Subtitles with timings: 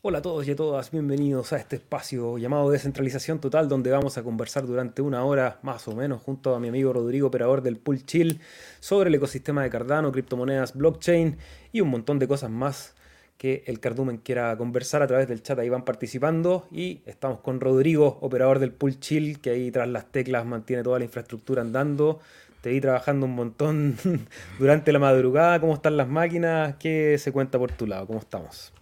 [0.00, 4.16] Hola a todos y a todas, bienvenidos a este espacio llamado Descentralización Total, donde vamos
[4.16, 7.78] a conversar durante una hora más o menos junto a mi amigo Rodrigo, operador del
[7.78, 8.40] Pool Chill,
[8.78, 11.36] sobre el ecosistema de Cardano, criptomonedas, blockchain
[11.72, 12.94] y un montón de cosas más
[13.38, 15.58] que el Cardumen quiera conversar a través del chat.
[15.58, 20.12] Ahí van participando y estamos con Rodrigo, operador del Pool Chill, que ahí tras las
[20.12, 22.20] teclas mantiene toda la infraestructura andando.
[22.60, 23.96] Te vi trabajando un montón
[24.60, 25.60] durante la madrugada.
[25.60, 26.76] ¿Cómo están las máquinas?
[26.78, 28.06] ¿Qué se cuenta por tu lado?
[28.06, 28.72] ¿Cómo estamos?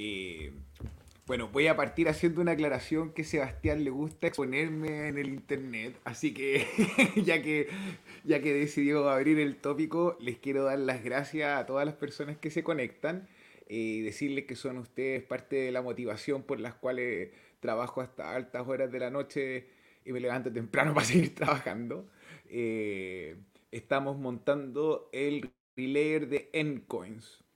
[0.00, 0.52] Eh,
[1.26, 5.98] bueno, voy a partir haciendo una aclaración que Sebastián le gusta exponerme en el internet,
[6.04, 6.64] así que
[7.24, 7.68] ya que
[8.22, 12.38] ya que decidió abrir el tópico, les quiero dar las gracias a todas las personas
[12.38, 13.28] que se conectan
[13.68, 18.36] eh, y decirles que son ustedes parte de la motivación por las cuales trabajo hasta
[18.36, 19.66] altas horas de la noche
[20.04, 22.08] y me levanto temprano para seguir trabajando.
[22.48, 23.36] Eh,
[23.72, 27.47] estamos montando el relayer de Endcoins.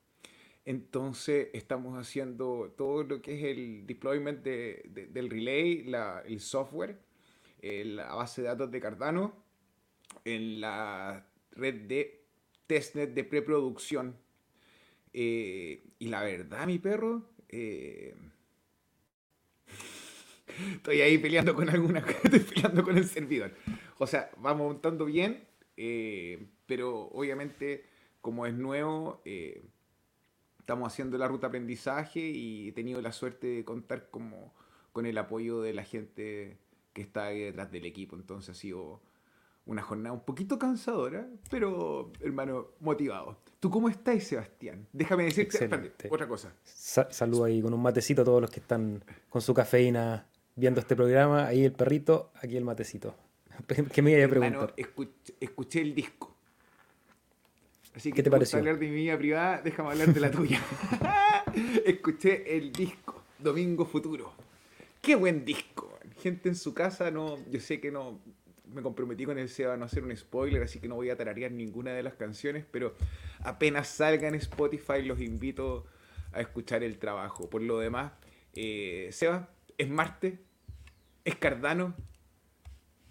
[0.64, 5.92] Entonces estamos haciendo todo lo que es el deployment del relay,
[6.26, 6.98] el software,
[7.60, 9.34] eh, la base de datos de Cardano,
[10.24, 12.24] en la red de
[12.68, 14.16] testnet de preproducción.
[15.12, 18.14] Eh, y la verdad, mi perro, eh,
[20.76, 23.52] estoy ahí peleando con alguna, estoy peleando con el servidor.
[23.98, 25.44] O sea, vamos montando bien,
[26.66, 27.84] pero obviamente
[28.20, 29.20] como es nuevo,
[30.62, 34.54] estamos haciendo la ruta aprendizaje y he tenido la suerte de contar como
[34.92, 36.56] con el apoyo de la gente
[36.92, 38.14] que está ahí detrás del equipo.
[38.14, 39.00] Entonces ha sido
[39.66, 43.38] una jornada un poquito cansadora, pero hermano, motivado.
[43.58, 44.86] ¿Tú cómo estás, Sebastián?
[44.92, 45.68] Déjame decirte
[46.08, 46.54] otra cosa.
[46.64, 50.94] saludo ahí con un matecito a todos los que están con su cafeína viendo este
[50.94, 51.46] programa.
[51.46, 53.16] Ahí el perrito, aquí el matecito.
[53.92, 54.74] ¿Qué me iba a preguntar?
[55.40, 56.31] escuché el disco.
[57.94, 58.58] Así que ¿Qué te pareció?
[58.58, 60.60] hablar de mi vida privada, déjame hablar de la tuya.
[61.84, 64.32] Escuché el disco Domingo Futuro.
[65.00, 65.98] Qué buen disco.
[66.20, 68.20] Gente en su casa, no, yo sé que no
[68.72, 71.16] me comprometí con el SEBA a no hacer un spoiler, así que no voy a
[71.16, 72.94] tararear ninguna de las canciones, pero
[73.40, 75.86] apenas salga en Spotify los invito
[76.32, 77.50] a escuchar el trabajo.
[77.50, 78.12] Por lo demás,
[78.54, 80.38] eh, Seba, es Marte,
[81.24, 81.94] es Cardano,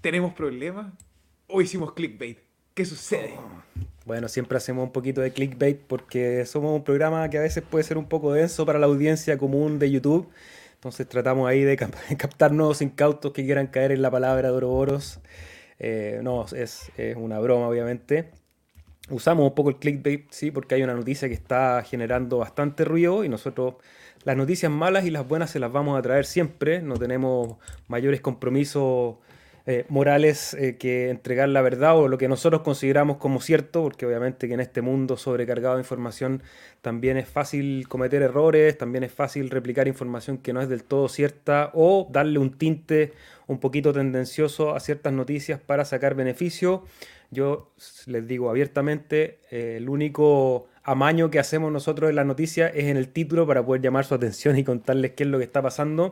[0.02, 0.92] tenemos problemas
[1.48, 2.40] o hicimos clickbait.
[2.74, 3.36] ¿Qué sucede?
[3.38, 3.91] Oh.
[4.06, 7.84] Bueno, siempre hacemos un poquito de clickbait porque somos un programa que a veces puede
[7.84, 10.28] ser un poco denso para la audiencia común de YouTube.
[10.74, 11.78] Entonces tratamos ahí de
[12.18, 15.20] captar nuevos incautos que quieran caer en la palabra de Oroboros.
[15.78, 18.32] Eh, no, es, es, una broma, obviamente.
[19.12, 23.24] Usamos un poco el clickbait, sí, porque hay una noticia que está generando bastante ruido
[23.24, 23.76] y nosotros
[24.24, 26.82] las noticias malas y las buenas se las vamos a traer siempre.
[26.82, 27.58] No tenemos
[27.88, 29.18] mayores compromisos
[29.68, 34.06] eh, morales eh, que entregar la verdad o lo que nosotros consideramos como cierto, porque
[34.06, 36.42] obviamente que en este mundo sobrecargado de información
[36.82, 41.08] también es fácil cometer errores, también es fácil replicar información que no es del todo
[41.10, 43.14] cierta o darle un tinte
[43.48, 46.84] un poquito tendencioso a ciertas noticias para sacar beneficio.
[47.30, 47.72] Yo
[48.08, 52.98] les digo abiertamente, eh, el único amaño que hacemos nosotros en la noticia es en
[52.98, 56.12] el título para poder llamar su atención y contarles qué es lo que está pasando.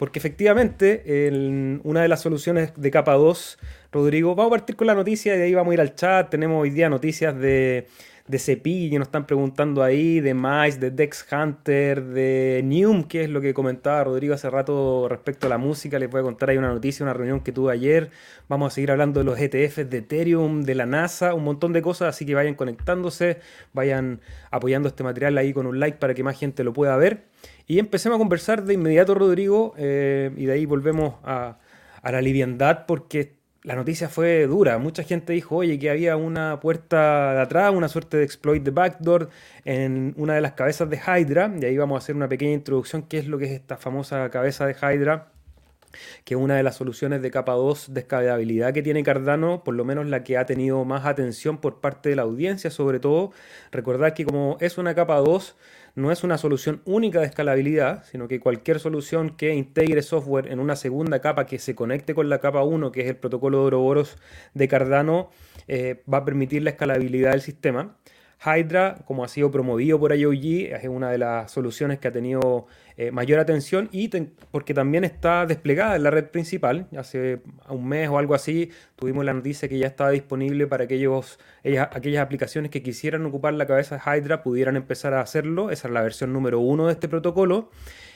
[0.00, 3.58] Porque efectivamente, en una de las soluciones de capa 2,
[3.92, 6.30] Rodrigo, vamos a partir con la noticia y ahí vamos a ir al chat.
[6.30, 7.86] Tenemos hoy día noticias de,
[8.26, 13.24] de CEPI que nos están preguntando ahí, de Mice, de Dex Hunter, de Neum, que
[13.24, 15.98] es lo que comentaba Rodrigo hace rato respecto a la música.
[15.98, 18.10] Les voy a contar ahí una noticia, una reunión que tuve ayer.
[18.48, 21.82] Vamos a seguir hablando de los ETFs de Ethereum, de la NASA, un montón de
[21.82, 23.40] cosas, así que vayan conectándose,
[23.74, 27.24] vayan apoyando este material ahí con un like para que más gente lo pueda ver.
[27.70, 31.60] Y empecemos a conversar de inmediato, Rodrigo, eh, y de ahí volvemos a,
[32.02, 34.78] la liviandad, porque la noticia fue dura.
[34.78, 38.72] Mucha gente dijo, oye, que había una puerta de atrás, una suerte de exploit de
[38.72, 39.30] backdoor
[39.64, 41.54] en una de las cabezas de Hydra.
[41.62, 44.28] Y ahí vamos a hacer una pequeña introducción, qué es lo que es esta famosa
[44.30, 45.30] cabeza de Hydra
[46.24, 49.74] que es una de las soluciones de capa 2 de escalabilidad que tiene Cardano, por
[49.74, 53.32] lo menos la que ha tenido más atención por parte de la audiencia, sobre todo.
[53.72, 55.56] Recordar que como es una capa 2,
[55.94, 60.60] no es una solución única de escalabilidad, sino que cualquier solución que integre software en
[60.60, 63.64] una segunda capa que se conecte con la capa 1, que es el protocolo de
[63.64, 64.16] Ouroboros
[64.54, 65.30] de Cardano,
[65.68, 67.96] eh, va a permitir la escalabilidad del sistema.
[68.42, 72.66] Hydra, como ha sido promovido por IOG, es una de las soluciones que ha tenido
[72.96, 74.08] eh, mayor atención y
[74.50, 76.86] porque también está desplegada en la red principal.
[76.96, 81.38] Hace un mes o algo así tuvimos la noticia que ya estaba disponible para aquellos,
[81.90, 85.70] aquellas aplicaciones que quisieran ocupar la cabeza de Hydra pudieran empezar a hacerlo.
[85.70, 87.70] Esa es la versión número uno de este protocolo.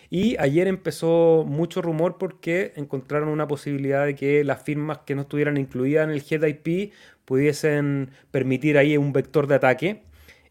[0.08, 5.22] Y ayer empezó mucho rumor porque encontraron una posibilidad de que las firmas que no
[5.22, 6.92] estuvieran incluidas en el GetIP
[7.24, 10.02] pudiesen permitir ahí un vector de ataque.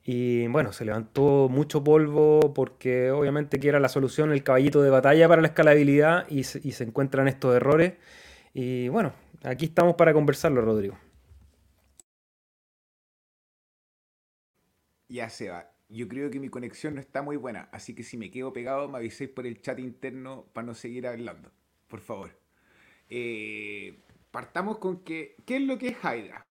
[0.06, 4.90] Y bueno, se levantó mucho polvo porque obviamente que era la solución, el caballito de
[4.90, 7.94] batalla para la escalabilidad y se, y se encuentran estos errores.
[8.54, 9.14] Y bueno,
[9.44, 10.98] aquí estamos para conversarlo, Rodrigo.
[15.08, 15.70] Ya se va.
[15.90, 18.90] Yo creo que mi conexión no está muy buena, así que si me quedo pegado
[18.90, 21.52] me aviséis por el chat interno para no seguir hablando.
[21.88, 22.32] Por favor.
[23.10, 24.00] Eh,
[24.32, 26.48] partamos con que, ¿qué es lo que es Hydra?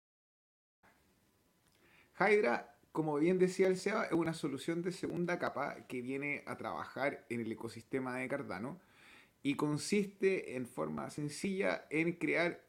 [2.19, 6.57] Hydra, como bien decía el SEBA, es una solución de segunda capa que viene a
[6.57, 8.79] trabajar en el ecosistema de Cardano
[9.43, 12.61] y consiste en forma sencilla en crear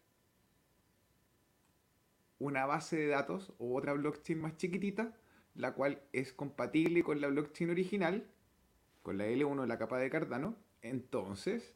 [2.39, 5.13] una base de datos o otra blockchain más chiquitita,
[5.55, 8.27] la cual es compatible con la blockchain original,
[9.03, 10.57] con la L1 la capa de Cardano.
[10.83, 11.75] Entonces,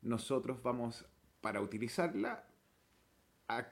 [0.00, 1.06] nosotros vamos
[1.40, 2.46] para utilizarla
[3.48, 3.66] a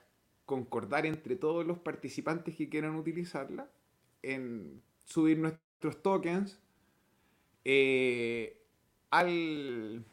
[0.45, 3.71] concordar entre todos los participantes que quieran utilizarla
[4.23, 6.59] en subir nuestros tokens
[7.65, 8.61] eh,
[9.11, 10.05] al...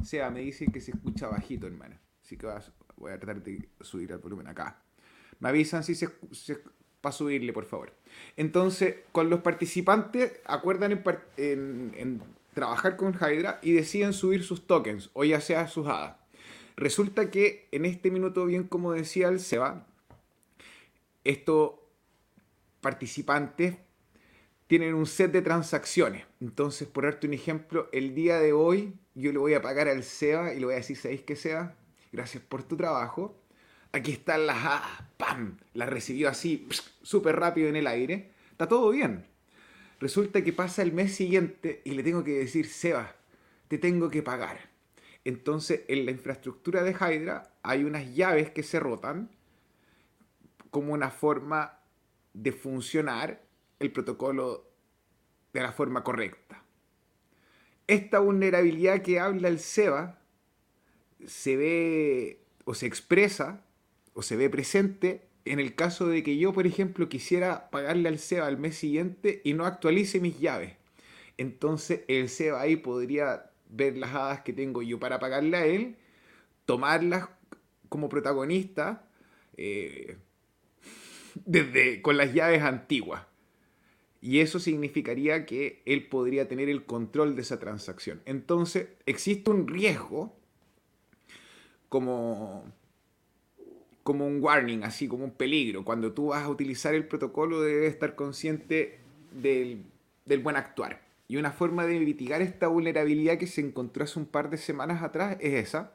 [0.00, 1.96] O sea, me dicen que se escucha bajito, hermano.
[2.22, 2.48] Así que
[2.96, 4.80] voy a tratar de subir el volumen acá.
[5.40, 6.08] Me avisan si se,
[7.00, 7.92] para subirle, por favor.
[8.36, 11.02] Entonces, con los participantes, acuerdan
[11.36, 12.22] en,
[12.54, 16.16] trabajar con Hydra y deciden subir sus tokens, o ya sea sus hadas.
[16.76, 19.86] Resulta que en este minuto, bien como decía el Seba,
[21.24, 21.72] estos
[22.84, 23.78] participantes
[24.68, 26.24] tienen un set de transacciones.
[26.40, 30.04] Entonces, por darte un ejemplo, el día de hoy yo le voy a pagar al
[30.04, 31.74] Seba y le voy a decir, ¿sabéis qué, Seba?
[32.12, 33.40] Gracias por tu trabajo.
[33.92, 35.02] Aquí están las hadas.
[35.16, 35.58] ¡Pam!
[35.72, 36.68] Las recibió así,
[37.02, 38.30] súper rápido en el aire.
[38.50, 39.26] Está todo bien.
[39.98, 43.16] Resulta que pasa el mes siguiente y le tengo que decir, Seba,
[43.68, 44.74] te tengo que pagar
[45.24, 49.30] entonces, en la infraestructura de Hydra hay unas llaves que se rotan
[50.70, 51.80] como una forma
[52.34, 53.42] de funcionar
[53.78, 54.70] el protocolo
[55.52, 56.62] de la forma correcta.
[57.86, 60.18] Esta vulnerabilidad que habla el SEBA
[61.26, 63.64] se ve o se expresa
[64.14, 68.18] o se ve presente en el caso de que yo, por ejemplo, quisiera pagarle al
[68.18, 70.72] SEBA al mes siguiente y no actualice mis llaves.
[71.36, 75.96] Entonces el SEBA ahí podría ver las hadas que tengo yo para pagarle a él,
[76.64, 77.28] tomarlas
[77.88, 79.06] como protagonista
[79.56, 80.16] eh,
[81.44, 83.22] desde, con las llaves antiguas.
[84.20, 88.22] Y eso significaría que él podría tener el control de esa transacción.
[88.24, 90.34] Entonces, existe un riesgo
[91.90, 92.64] como,
[94.02, 95.84] como un warning, así como un peligro.
[95.84, 98.98] Cuando tú vas a utilizar el protocolo debes estar consciente
[99.30, 99.84] del,
[100.24, 101.02] del buen actuar.
[101.28, 105.02] Y una forma de mitigar esta vulnerabilidad que se encontró hace un par de semanas
[105.02, 105.92] atrás es esa.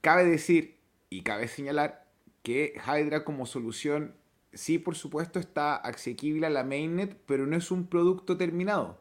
[0.00, 0.76] Cabe decir
[1.08, 2.04] y cabe señalar
[2.42, 4.14] que Hydra como solución
[4.52, 8.98] sí, por supuesto, está asequible a la mainnet, pero no es un producto terminado.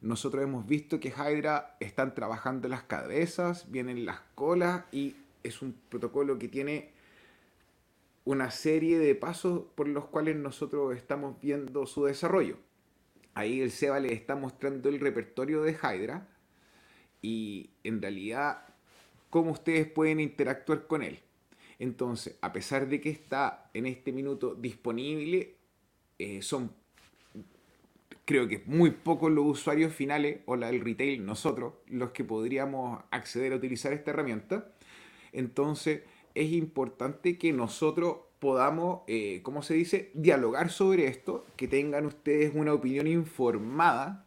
[0.00, 5.74] Nosotros hemos visto que Hydra están trabajando las cabezas, vienen las colas y es un
[5.88, 6.90] protocolo que tiene
[8.24, 12.58] una serie de pasos por los cuales nosotros estamos viendo su desarrollo.
[13.34, 16.28] Ahí el Seba le está mostrando el repertorio de Hydra
[17.20, 18.66] y en realidad
[19.30, 21.20] cómo ustedes pueden interactuar con él.
[21.78, 25.56] Entonces, a pesar de que está en este minuto disponible,
[26.18, 26.70] eh, son
[28.24, 33.02] creo que muy pocos los usuarios finales o la, el retail, nosotros, los que podríamos
[33.10, 34.72] acceder a utilizar esta herramienta.
[35.32, 36.02] Entonces,
[36.34, 42.52] es importante que nosotros podamos, eh, ¿cómo se dice?, dialogar sobre esto, que tengan ustedes
[42.54, 44.26] una opinión informada,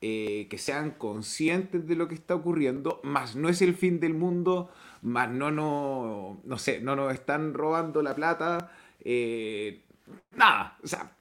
[0.00, 4.14] eh, que sean conscientes de lo que está ocurriendo, más no es el fin del
[4.14, 4.70] mundo,
[5.06, 8.72] más no, no, no sé, no nos están robando la plata,
[9.04, 9.82] eh,
[10.34, 11.12] nada, o sea,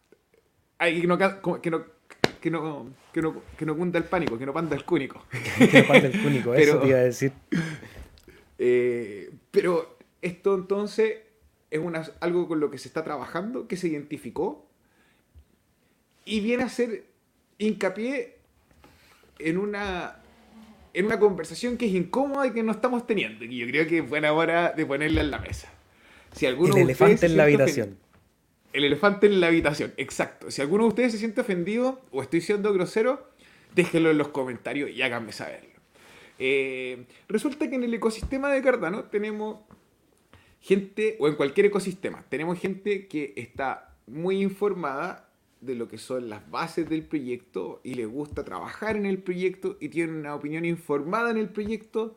[0.77, 1.95] hay que no, que no
[2.41, 5.25] que no, que no, que no cunda el pánico, que no panda el cúnico.
[5.57, 7.31] que no panda el cúnico, eso te iba a decir.
[9.51, 11.19] pero esto entonces
[11.71, 14.67] es una, algo con lo que se está trabajando, que se identificó,
[16.23, 17.05] y viene a ser
[17.57, 18.37] hincapié
[19.39, 20.19] en una,
[20.95, 23.43] en una conversación que es incómoda y que no estamos teniendo.
[23.43, 25.71] Y yo creo que es buena hora de ponerla en la mesa.
[26.31, 27.97] Si alguno el elefante en la habitación.
[28.71, 30.51] El elefante en la habitación, exacto.
[30.51, 33.29] Si alguno de ustedes se siente ofendido o estoy siendo grosero,
[33.73, 35.69] déjenlo en los comentarios y háganme saberlo.
[36.39, 39.59] Eh, resulta que en el ecosistema de Cardano tenemos
[40.61, 45.29] gente, o en cualquier ecosistema, tenemos gente que está muy informada
[45.65, 49.77] de lo que son las bases del proyecto y le gusta trabajar en el proyecto
[49.79, 52.15] y tiene una opinión informada en el proyecto,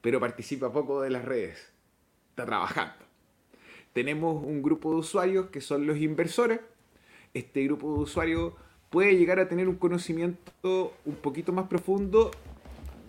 [0.00, 1.72] pero participa poco de las redes.
[2.30, 3.04] Está trabajando.
[3.92, 6.60] Tenemos un grupo de usuarios que son los inversores,
[7.34, 8.52] este grupo de usuarios
[8.90, 12.30] puede llegar a tener un conocimiento un poquito más profundo,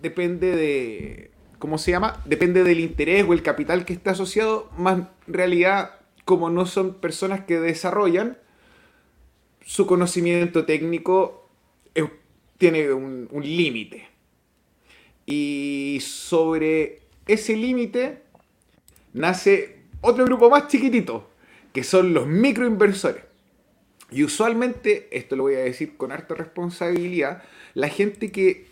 [0.02, 2.22] depende de, ¿cómo se llama?
[2.24, 6.94] Depende del interés o el capital que está asociado, más en realidad, como no son
[6.94, 8.38] personas que desarrollan,
[9.68, 11.46] su conocimiento técnico
[12.56, 14.08] tiene un, un límite.
[15.26, 18.22] Y sobre ese límite
[19.12, 21.28] nace otro grupo más chiquitito,
[21.74, 23.22] que son los microinversores.
[24.10, 27.42] Y usualmente, esto lo voy a decir con harta responsabilidad,
[27.74, 28.68] la gente que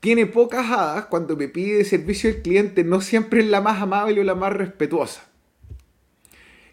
[0.00, 4.18] tiene pocas hadas cuando me pide servicio al cliente no siempre es la más amable
[4.22, 5.30] o la más respetuosa.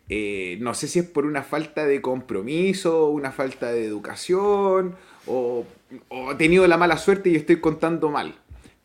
[0.10, 4.96] Eh, no sé si es por una falta de compromiso, una falta de educación,
[5.28, 5.66] o,
[6.10, 8.36] o he tenido la mala suerte y estoy contando mal.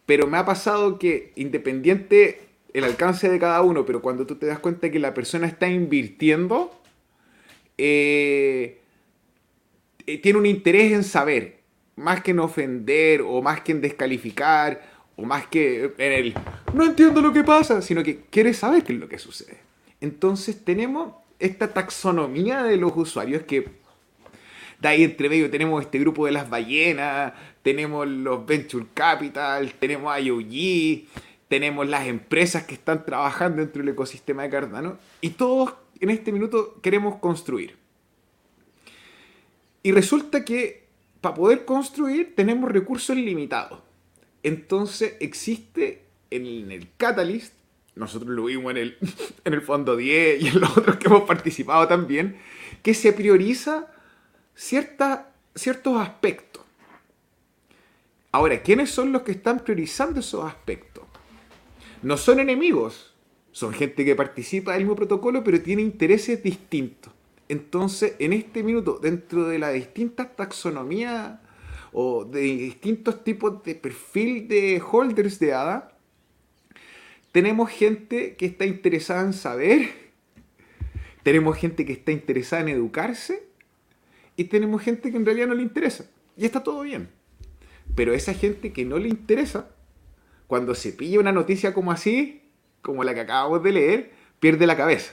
[0.06, 2.40] Pero me ha pasado que independiente
[2.74, 5.68] el alcance de cada uno, pero cuando tú te das cuenta que la persona está
[5.68, 6.78] invirtiendo,
[7.78, 8.80] eh,
[10.06, 11.60] eh, tiene un interés en saber,
[11.96, 14.82] más que en ofender o más que en descalificar
[15.16, 16.34] o más que en el
[16.74, 19.58] no entiendo lo que pasa, sino que quiere saber qué es lo que sucede.
[20.04, 23.70] Entonces tenemos esta taxonomía de los usuarios que
[24.78, 27.32] de ahí entre medio tenemos este grupo de las ballenas,
[27.62, 31.08] tenemos los venture capital, tenemos IOG,
[31.48, 36.32] tenemos las empresas que están trabajando dentro del ecosistema de Cardano y todos en este
[36.32, 37.74] minuto queremos construir.
[39.82, 40.84] Y resulta que
[41.22, 43.80] para poder construir tenemos recursos limitados.
[44.42, 47.54] Entonces existe en el Catalyst,
[47.96, 48.98] nosotros lo vimos en el,
[49.44, 52.36] en el Fondo 10 y en los otros que hemos participado también,
[52.82, 53.92] que se prioriza
[54.54, 56.62] cierta, ciertos aspectos.
[58.32, 61.04] Ahora, ¿quiénes son los que están priorizando esos aspectos?
[62.02, 63.14] No son enemigos,
[63.52, 67.12] son gente que participa del mismo protocolo, pero tiene intereses distintos.
[67.48, 71.38] Entonces, en este minuto, dentro de las distintas taxonomías
[71.92, 75.93] o de distintos tipos de perfil de holders de ADA,
[77.34, 79.90] tenemos gente que está interesada en saber,
[81.24, 83.48] tenemos gente que está interesada en educarse
[84.36, 86.08] y tenemos gente que en realidad no le interesa.
[86.36, 87.08] Y está todo bien.
[87.96, 89.74] Pero esa gente que no le interesa,
[90.46, 92.44] cuando se pilla una noticia como así,
[92.82, 95.12] como la que acabamos de leer, pierde la cabeza.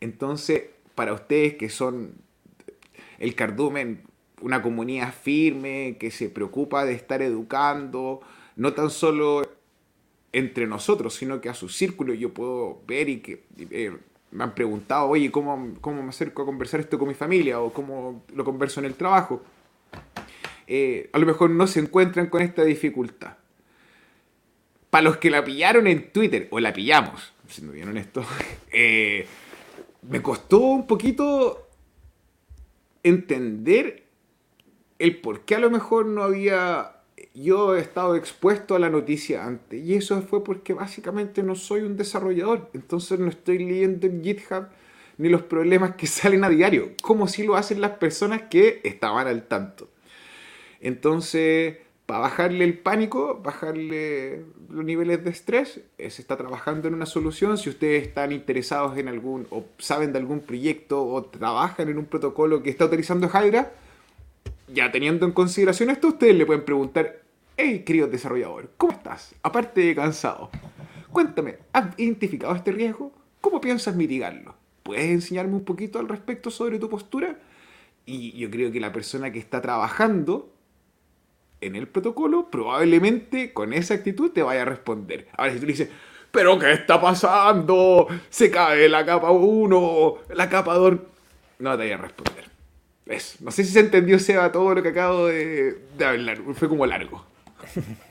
[0.00, 0.62] Entonces,
[0.94, 2.12] para ustedes que son
[3.18, 4.04] el cardumen,
[4.40, 8.20] una comunidad firme, que se preocupa de estar educando,
[8.54, 9.57] no tan solo
[10.32, 13.96] entre nosotros, sino que a su círculo yo puedo ver y que eh,
[14.30, 17.60] me han preguntado, oye, ¿cómo, ¿cómo me acerco a conversar esto con mi familia?
[17.60, 19.42] o cómo lo converso en el trabajo.
[20.66, 23.36] Eh, a lo mejor no se encuentran con esta dificultad.
[24.90, 28.22] Para los que la pillaron en Twitter, o la pillamos, siendo bien honesto,
[28.72, 29.26] eh,
[30.02, 31.68] me costó un poquito
[33.02, 34.04] entender
[34.98, 36.97] el por qué a lo mejor no había
[37.42, 39.84] yo estado expuesto a la noticia antes.
[39.84, 42.70] Y eso fue porque básicamente no soy un desarrollador.
[42.74, 44.66] Entonces no estoy leyendo en GitHub
[45.18, 49.26] ni los problemas que salen a diario, como si lo hacen las personas que estaban
[49.26, 49.88] al tanto.
[50.80, 56.94] Entonces, para bajarle el pánico, bajarle los niveles de estrés, eh, se está trabajando en
[56.94, 57.58] una solución.
[57.58, 62.06] Si ustedes están interesados en algún, o saben de algún proyecto, o trabajan en un
[62.06, 63.72] protocolo que está utilizando Hydra,
[64.68, 67.27] ya teniendo en consideración esto, ustedes le pueden preguntar,
[67.60, 69.34] hey, querido desarrollador, ¿cómo estás?
[69.42, 70.48] Aparte de cansado,
[71.10, 73.12] cuéntame, ¿has identificado este riesgo?
[73.40, 74.54] ¿Cómo piensas mitigarlo?
[74.84, 77.36] ¿Puedes enseñarme un poquito al respecto sobre tu postura?
[78.06, 80.52] Y yo creo que la persona que está trabajando
[81.60, 85.26] en el protocolo, probablemente con esa actitud te vaya a responder.
[85.36, 85.88] Ahora, si tú le dices,
[86.30, 88.06] ¿pero qué está pasando?
[88.30, 90.94] Se cae la capa 1, la capa 2,
[91.58, 92.44] no te vaya a responder.
[93.06, 93.38] Eso.
[93.40, 96.38] No sé si se entendió, Seba, todo lo que acabo de, de hablar.
[96.54, 97.26] Fue como largo.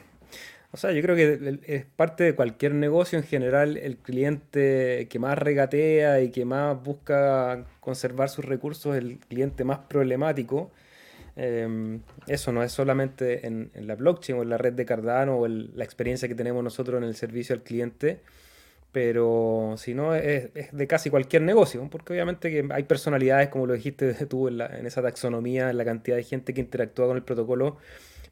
[0.74, 5.18] O sea, yo creo que es parte de cualquier negocio en general, el cliente que
[5.18, 10.72] más regatea y que más busca conservar sus recursos, el cliente más problemático.
[11.38, 15.48] Em, eso no es solamente en, la blockchain o en la red de Cardano o
[15.48, 18.20] la experiencia que tenemos nosotros en el servicio al cliente,
[18.92, 23.74] pero si no es, de casi cualquier negocio, porque obviamente que hay personalidades, como lo
[23.74, 27.24] dijiste tú en, en esa taxonomía, en la cantidad de gente que interactúa con el
[27.24, 27.78] protocolo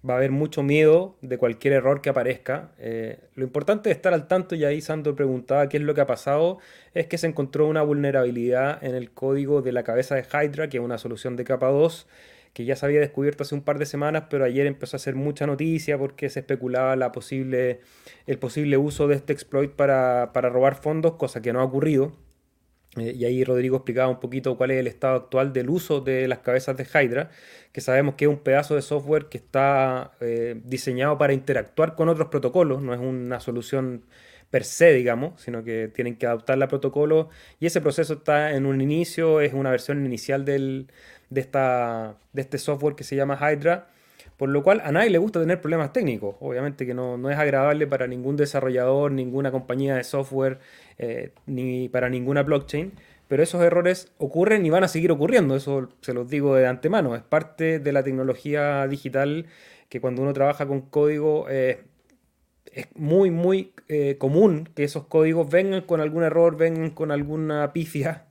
[0.08, 2.72] va a haber mucho miedo de cualquier error que aparezca.
[2.78, 6.02] Eh, lo importante es estar al tanto, y ahí Sandro preguntaba qué es lo que
[6.02, 6.60] ha pasado,
[6.94, 10.78] es que se encontró una vulnerabilidad en el código de la cabeza de Hydra, que
[10.78, 12.08] es una solución de capa 2,
[12.54, 15.16] que ya se había descubierto hace un par de semanas, pero ayer empezó a hacer
[15.16, 17.82] mucha noticia porque se especulaba la posible,
[18.28, 22.14] el posible uso de este exploit para, para robar fondos, cosa que no ha ocurrido.
[22.98, 26.28] Eh, y ahí Rodrigo explicaba un poquito cuál es el estado actual del uso de
[26.28, 27.30] las cabezas de Hydra,
[27.72, 32.10] que sabemos que es un pedazo de software que está eh, diseñado para interactuar con
[32.10, 34.04] otros protocolos, no es una solución
[34.50, 38.66] per se, digamos, sino que tienen que adaptar la protocolo y ese proceso está en
[38.66, 40.88] un inicio, es una versión inicial del,
[41.30, 43.88] de, esta, de este software que se llama Hydra,
[44.38, 47.38] por lo cual a nadie le gusta tener problemas técnicos, obviamente que no, no es
[47.38, 50.60] agradable para ningún desarrollador, ninguna compañía de software,
[50.98, 52.94] eh, ni para ninguna blockchain,
[53.28, 57.16] pero esos errores ocurren y van a seguir ocurriendo, eso se los digo de antemano,
[57.16, 59.48] es parte de la tecnología digital
[59.90, 61.84] que cuando uno trabaja con código eh,
[62.72, 67.74] es muy, muy eh, común que esos códigos vengan con algún error, vengan con alguna
[67.74, 68.26] pifia,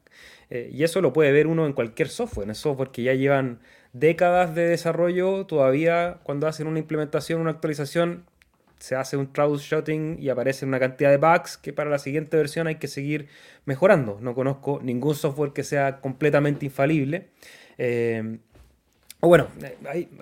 [0.51, 3.59] y eso lo puede ver uno en cualquier software, en software que ya llevan
[3.93, 8.25] décadas de desarrollo, todavía cuando hacen una implementación, una actualización,
[8.85, 12.67] se hace un troubleshooting y aparece una cantidad de bugs que para la siguiente versión
[12.67, 13.29] hay que seguir
[13.65, 14.19] mejorando.
[14.21, 17.31] No conozco ningún software que sea completamente infalible.
[17.79, 18.41] Eh,
[19.27, 19.49] bueno,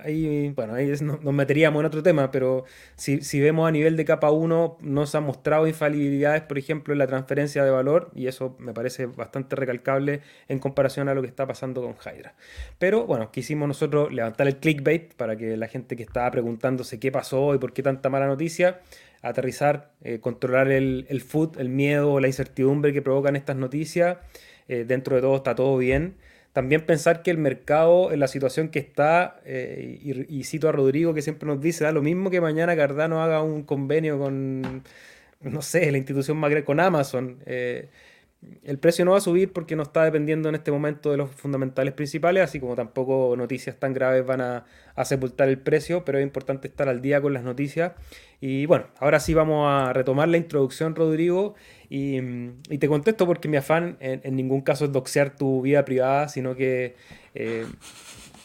[0.04, 2.64] ahí, bueno, ahí nos meteríamos en otro tema, pero
[2.96, 7.06] si, vemos a nivel de capa 1, nos han mostrado infalibilidades, por ejemplo, en la
[7.06, 11.46] transferencia de valor, y eso me parece bastante recalcable en comparación a lo que está
[11.46, 12.34] pasando con Hydra.
[12.78, 17.10] Pero bueno, quisimos nosotros levantar el clickbait para que la gente que estaba preguntándose qué
[17.10, 18.80] pasó y por qué tanta mala noticia,
[19.22, 24.18] aterrizar, eh, controlar el, el food, el miedo, la incertidumbre que provocan estas noticias.
[24.68, 26.16] Eh, dentro de todo está todo bien
[26.52, 31.14] también pensar que el mercado en la situación que está, eh, y, cito a Rodrigo
[31.14, 34.82] que siempre nos dice, da lo mismo que mañana Cardano haga un convenio con,
[35.40, 37.38] no sé, la institución más con Amazon.
[37.46, 37.88] Eh,
[38.64, 41.30] el precio no va a subir porque no está dependiendo en este momento de los
[41.30, 44.64] fundamentales principales, así como tampoco noticias tan graves van a,
[45.04, 47.92] sepultar el precio, pero es importante estar al día con las noticias.
[48.40, 51.54] Y bueno, ahora sí vamos a retomar la introducción, Rodrigo,
[51.88, 52.20] y,
[52.78, 56.96] te contesto porque mi afán en, ningún caso es doxear tu vida privada, sino que
[57.34, 57.64] eh,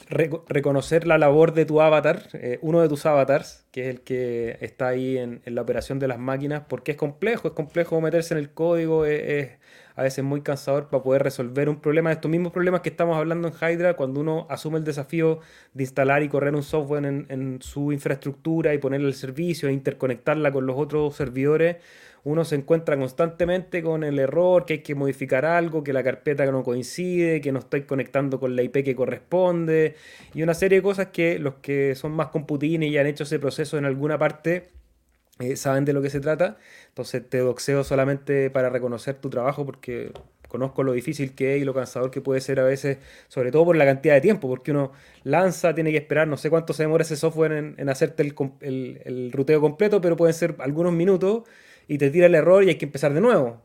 [0.09, 4.57] reconocer la labor de tu avatar, eh, uno de tus avatars, que es el que
[4.61, 8.39] está ahí en, la operación de las máquinas, porque es complejo, es complejo meterse en
[8.39, 9.51] el código, es
[9.97, 13.47] a veces muy cansador para poder resolver un problema, estos mismos problemas que estamos hablando
[13.47, 15.39] en Hydra, cuando uno asume el desafío
[15.73, 20.51] de instalar y correr un software en, su infraestructura y ponerle el servicio e interconectarla
[20.51, 21.77] con los otros servidores,
[22.23, 26.45] uno se encuentra constantemente con el error, que hay que modificar algo, que la carpeta
[26.45, 29.95] no coincide, que no estoy conectando con la IP que corresponde,
[30.35, 33.39] y una serie de cosas que los que son más computines y han hecho ese
[33.39, 34.76] proceso en alguna parte
[35.39, 36.57] eh, saben de lo que se trata.
[36.89, 40.11] Entonces te doxeo solamente para reconocer tu trabajo porque
[40.47, 42.97] conozco lo difícil que es y lo cansador que puede ser a veces,
[43.27, 44.91] sobre todo por la cantidad de tiempo, porque uno
[45.23, 49.01] lanza, tiene que esperar, no sé cuánto se demora ese software en, hacerte el, el,
[49.05, 51.43] el, ruteo completo, pero pueden ser algunos minutos
[51.87, 53.61] y te tira el error y hay que empezar de nuevo,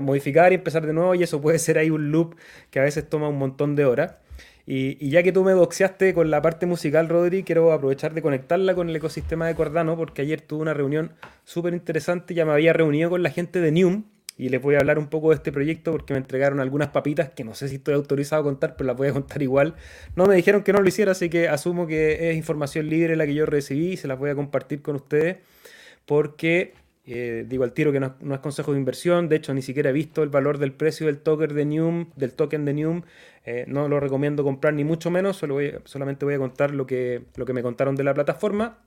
[0.00, 2.34] modificar y empezar de nuevo y eso puede ser ahí un loop
[2.70, 4.14] que a veces toma un montón de horas.
[4.66, 8.74] Y, ya que tú me doxeaste con la parte musical, Rodri, quiero aprovechar de conectarla
[8.74, 11.12] con el ecosistema de Cordano, porque ayer tuve una reunión
[11.44, 12.34] súper interesante.
[12.34, 14.04] Ya me había reunido con la gente de Neum
[14.38, 17.30] y les voy a hablar un poco de este proyecto porque me entregaron algunas papitas
[17.30, 19.74] que no sé si estoy autorizado a contar, pero las voy a contar igual.
[20.16, 23.26] No me dijeron que no lo hiciera, así que asumo que es información libre la
[23.26, 25.38] que yo recibí y se las voy a compartir con ustedes
[26.06, 29.90] porque eh, digo al tiro que no, es consejo de inversión, de hecho ni siquiera
[29.90, 33.02] he visto el valor del precio del token de Neum, del token de Neum,
[33.44, 37.24] eh, no lo recomiendo comprar ni mucho menos, solo solamente voy a contar lo que,
[37.36, 38.78] lo que me contaron de la plataforma.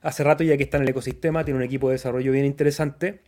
[0.00, 3.22] Hace rato ya que está en el ecosistema, tiene un equipo de desarrollo bien interesante,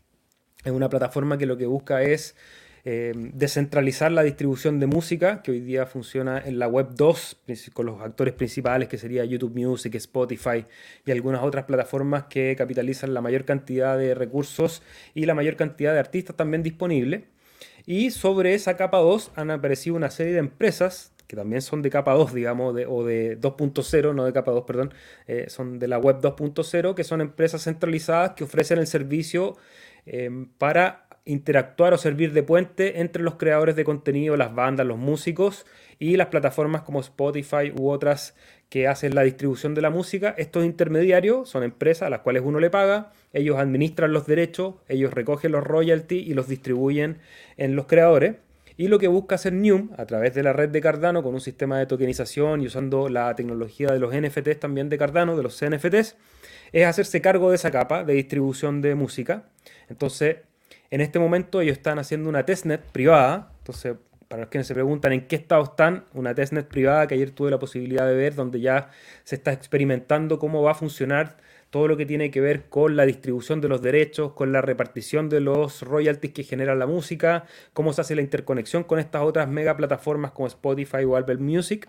[0.64, 2.36] es una plataforma que lo que busca es
[2.84, 7.42] eh, descentralizar la distribución de música, que hoy día funciona en la web 2,
[7.72, 10.66] con los actores principales, que sería YouTube Music, Spotify
[11.06, 14.82] y algunas otras plataformas que capitalizan la mayor cantidad de recursos
[15.14, 17.22] y la mayor cantidad de artistas también disponibles.
[17.86, 21.88] Y sobre esa capa 2 han aparecido una serie de empresas que también son de
[21.88, 24.92] capa 2, digamos, o de 2.0, no de capa 2, perdón,
[25.26, 29.56] eh, son de la web 2.0, que son empresas centralizadas que ofrecen el servicio
[30.04, 34.98] eh, para interactuar o servir de puente entre los creadores de contenido, las bandas, los
[34.98, 35.66] músicos
[35.98, 38.34] y las plataformas como Spotify u otras
[38.68, 40.34] que hacen la distribución de la música.
[40.36, 45.12] Estos intermediarios son empresas a las cuales uno le paga, ellos administran los derechos, ellos
[45.12, 47.18] recogen los royalties y los distribuyen
[47.56, 48.36] en los creadores.
[48.78, 51.40] Y lo que busca hacer Neum a través de la red de Cardano con un
[51.40, 55.58] sistema de tokenización y usando la tecnología de los NFTs también de Cardano, de los
[55.58, 56.16] CNFTs,
[56.72, 59.44] es hacerse cargo de esa capa de distribución de música.
[59.90, 60.36] Entonces,
[60.92, 63.50] en este momento ellos están haciendo una testnet privada.
[63.60, 63.96] Entonces,
[64.28, 67.50] para los que se preguntan en qué estado están, una testnet privada que ayer tuve
[67.50, 68.90] la posibilidad de ver, donde ya
[69.24, 71.38] se está experimentando cómo va a funcionar
[71.70, 75.30] todo lo que tiene que ver con la distribución de los derechos, con la repartición
[75.30, 79.48] de los royalties que genera la música, cómo se hace la interconexión con estas otras
[79.48, 81.88] mega plataformas como Spotify o Apple Music.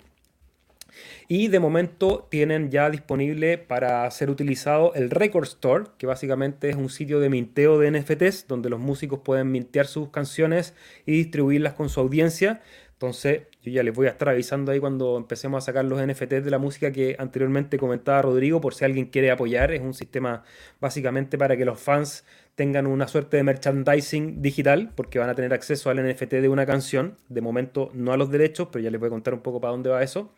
[1.28, 6.76] Y de momento tienen ya disponible para ser utilizado el Record Store, que básicamente es
[6.76, 10.74] un sitio de minteo de NFTs, donde los músicos pueden mintear sus canciones
[11.06, 12.62] y distribuirlas con su audiencia.
[12.94, 16.46] Entonces, yo ya les voy a estar avisando ahí cuando empecemos a sacar los NFTs
[16.46, 19.74] de la música que anteriormente comentaba Rodrigo, por si alguien quiere apoyar.
[19.74, 20.44] Es un sistema
[20.80, 22.24] básicamente para que los fans
[22.56, 26.66] tengan una suerte de merchandising digital, porque van a tener acceso al NFT de una
[26.66, 27.18] canción.
[27.28, 29.72] De momento no a los derechos, pero ya les voy a contar un poco para
[29.72, 30.32] dónde va eso.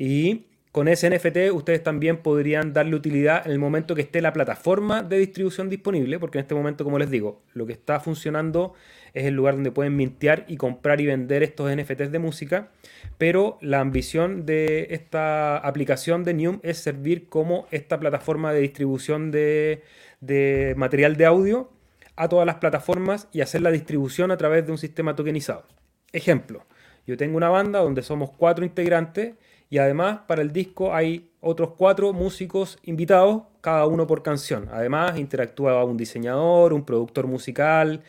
[0.00, 4.32] Y con ese NFT ustedes también podrían darle utilidad en el momento que esté la
[4.32, 8.72] plataforma de distribución disponible, porque en este momento, como les digo, lo que está funcionando
[9.12, 12.70] es el lugar donde pueden mintear y comprar y vender estos NFTs de música,
[13.18, 19.30] pero la ambición de esta aplicación de Neum es servir como esta plataforma de distribución
[19.30, 19.82] de,
[20.22, 21.72] de material de audio
[22.16, 25.66] a todas las plataformas y hacer la distribución a través de un sistema tokenizado.
[26.10, 26.64] Ejemplo,
[27.06, 29.34] yo tengo una banda donde somos cuatro integrantes
[29.70, 34.68] y además para el disco hay otros cuatro músicos invitados, cada uno por canción.
[34.72, 38.02] Además interactúa un diseñador, un productor musical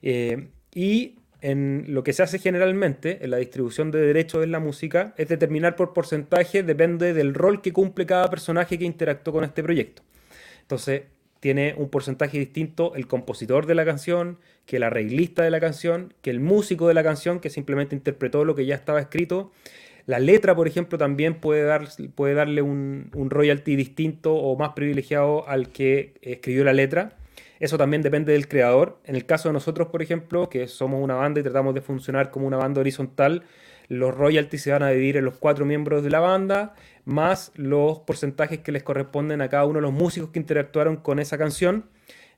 [0.00, 4.60] eh, y en lo que se hace generalmente en la distribución de derechos en la
[4.60, 9.44] música es determinar por porcentaje, depende del rol que cumple cada personaje que interactuó con
[9.44, 10.02] este proyecto.
[10.62, 11.02] Entonces,
[11.40, 16.14] tiene un porcentaje distinto el compositor de la canción, que el arreglista de la canción,
[16.22, 19.50] que el músico de la canción, que simplemente interpretó lo que ya estaba escrito,
[20.06, 25.48] la letra, por ejemplo, también puede, dar, puede darle un, royalty distinto o más privilegiado
[25.48, 27.16] al que escribió la letra.
[27.60, 28.98] Eso también depende del creador.
[29.04, 32.30] En el caso de nosotros, por ejemplo, que somos una banda y tratamos de funcionar
[32.30, 33.44] como una banda horizontal,
[33.88, 38.00] los royalties se van a dividir en los cuatro miembros de la banda, más los
[38.00, 41.84] porcentajes que les corresponden a cada uno de los músicos que interactuaron con esa canción.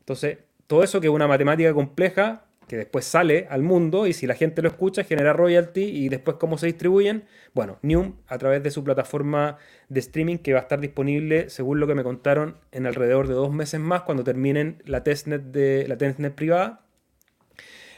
[0.01, 4.27] Entonces, todo eso que es una matemática compleja, que después sale al mundo y si
[4.27, 7.25] la gente lo escucha genera royalty y después cómo se distribuyen.
[7.53, 11.81] Bueno, Neum a través de su plataforma de streaming que va a estar disponible, según
[11.81, 15.87] lo que me contaron, en alrededor de dos meses más cuando terminen la testnet, de,
[15.89, 16.87] la testnet privada.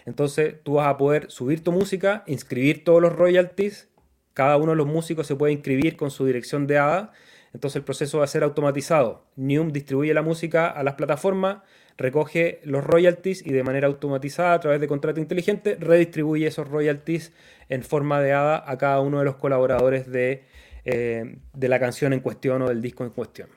[0.04, 3.88] Entonces tú vas a poder subir tu música, inscribir todos los royalties,
[4.34, 7.12] cada uno de los músicos se puede inscribir con su dirección de ADA,
[7.54, 9.24] entonces el proceso va a ser automatizado.
[9.34, 11.62] Neum distribuye la música a las plataformas,
[11.96, 17.32] recoge los royalties y de manera automatizada a través de contrato inteligente redistribuye esos royalties
[17.68, 20.44] en forma de ADA a cada uno de los colaboradores de,
[20.84, 23.48] eh, de la canción en cuestión o del disco en cuestión.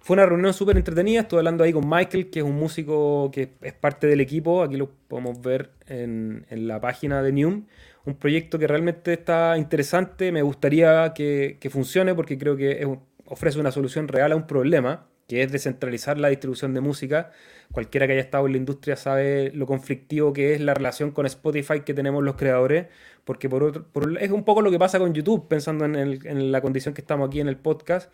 [0.00, 3.54] Fue una reunión súper entretenida, estuve hablando ahí con Michael, que es un músico que
[3.62, 7.64] es parte del equipo, aquí lo podemos ver en, en la página de Neum,
[8.04, 12.86] un proyecto que realmente está interesante, me gustaría que, que funcione porque creo que
[13.24, 17.30] ofrece una solución real a un problema, que es descentralizar la distribución de música
[17.72, 21.26] cualquiera que haya estado en la industria sabe lo conflictivo que es la relación con
[21.26, 22.86] Spotify que tenemos los creadores,
[23.24, 23.86] porque por otro,
[24.20, 27.40] es un poco lo que pasa con YouTube, pensando en, la condición que estamos aquí
[27.40, 28.12] en el podcast,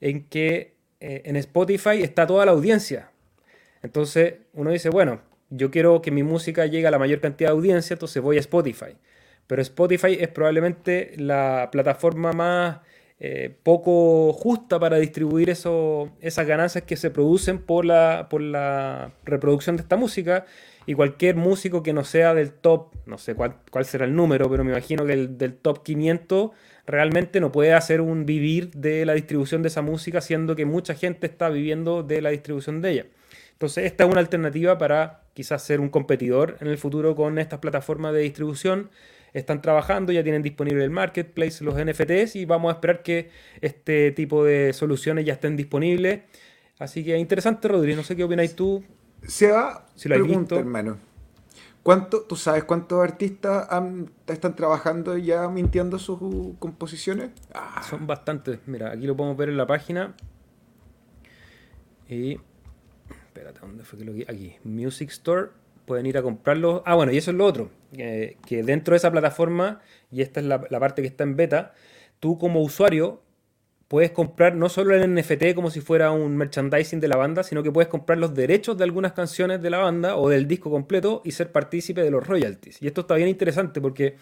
[0.00, 3.10] en que eh, en Spotify está toda la audiencia.
[3.82, 7.56] Entonces uno dice, bueno, yo quiero que mi música llegue a la mayor cantidad de
[7.56, 8.96] audiencia, entonces voy a Spotify.
[9.46, 12.78] Pero Spotify es probablemente la plataforma más
[13.22, 19.12] eh, poco justa para distribuir eso, esas ganancias que se producen por la, por la
[19.24, 20.46] reproducción de esta música.
[20.86, 24.48] Y cualquier músico que no sea del top, no sé cuál, cuál será el número,
[24.50, 26.50] pero me imagino que el del top 500
[26.86, 30.94] realmente no puede hacer un vivir de la distribución de esa música, siendo que mucha
[30.94, 33.06] gente está viviendo de la distribución de ella.
[33.52, 37.58] Entonces, esta es una alternativa para quizás ser un competidor en el futuro con estas
[37.58, 38.88] plataformas de distribución
[39.32, 44.10] están trabajando, ya tienen disponible el marketplace, los NFTs y vamos a esperar que este
[44.12, 46.22] tipo de soluciones ya estén disponibles.
[46.78, 48.82] Así que interesante, Rodri, no sé qué opináis tú.
[49.26, 50.98] Se va, si lo pregunta, hermano.
[51.82, 53.68] ¿Cuánto, ¿Tú sabes cuántos artistas
[54.26, 56.18] están trabajando ya mintiendo sus
[56.58, 57.30] composiciones?
[57.54, 57.82] Ah.
[57.88, 58.58] Son bastantes.
[58.66, 60.14] Mira, aquí lo podemos ver en la página.
[62.08, 62.38] Y.
[63.08, 64.22] Espérate, ¿dónde fue que lo vi?
[64.22, 64.56] Aquí.
[64.64, 65.50] Music Store
[65.90, 66.84] pueden ir a comprarlo.
[66.86, 69.80] Ah, bueno, y eso es lo otro, que dentro de esa plataforma,
[70.12, 71.74] y esta es la, parte que está en beta,
[72.20, 73.22] tú como usuario
[73.88, 77.64] puedes comprar no solo el NFT como si fuera un merchandising de la banda, sino
[77.64, 81.22] que puedes comprar los derechos de algunas canciones de la banda o del disco completo
[81.24, 82.80] y ser partícipe de los royalties.
[82.80, 84.14] Y esto está bien interesante porque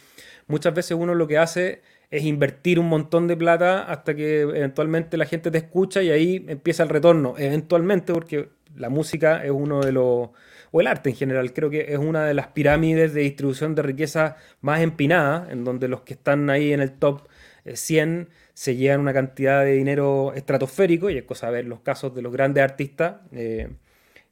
[0.46, 5.18] muchas veces uno lo que hace es invertir un montón de plata hasta que eventualmente
[5.18, 9.80] la gente te escucha y ahí empieza el retorno, eventualmente porque la música es uno
[9.80, 10.30] de los
[10.70, 11.52] o el arte en general.
[11.52, 15.88] Creo que es una de las pirámides de distribución de riqueza más empinadas, en donde
[15.88, 17.28] los que están ahí en el top
[17.72, 22.22] 100 se llevan una cantidad de dinero estratosférico y es cosa ver los casos de
[22.22, 23.68] los grandes artistas eh,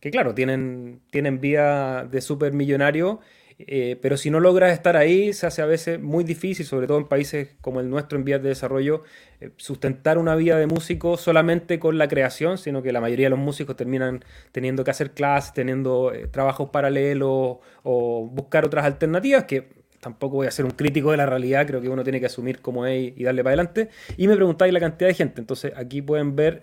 [0.01, 3.20] que claro, tienen, tienen vida de súper millonario
[3.59, 6.99] eh, pero si no logras estar ahí, se hace a veces muy difícil, sobre todo
[6.99, 9.03] en países como el nuestro en vías de desarrollo,
[9.40, 13.31] eh, sustentar una vida de músico solamente con la creación, sino que la mayoría de
[13.31, 19.45] los músicos terminan teniendo que hacer clases, teniendo eh, trabajos paralelos o buscar otras alternativas
[19.45, 19.69] que
[20.01, 22.61] tampoco voy a ser un crítico de la realidad, creo que uno tiene que asumir
[22.61, 23.88] como es y darle para adelante.
[24.19, 26.62] Y me preguntáis la cantidad de gente, entonces aquí pueden ver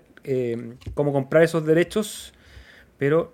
[0.93, 2.33] cómo comprar esos derechos,
[2.97, 3.33] pero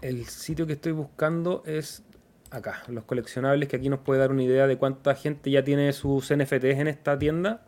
[0.00, 2.02] el sitio que estoy buscando es
[2.50, 5.92] acá, los coleccionables, que aquí nos puede dar una idea de cuánta gente ya tiene
[5.92, 7.62] sus NFTs en esta tienda.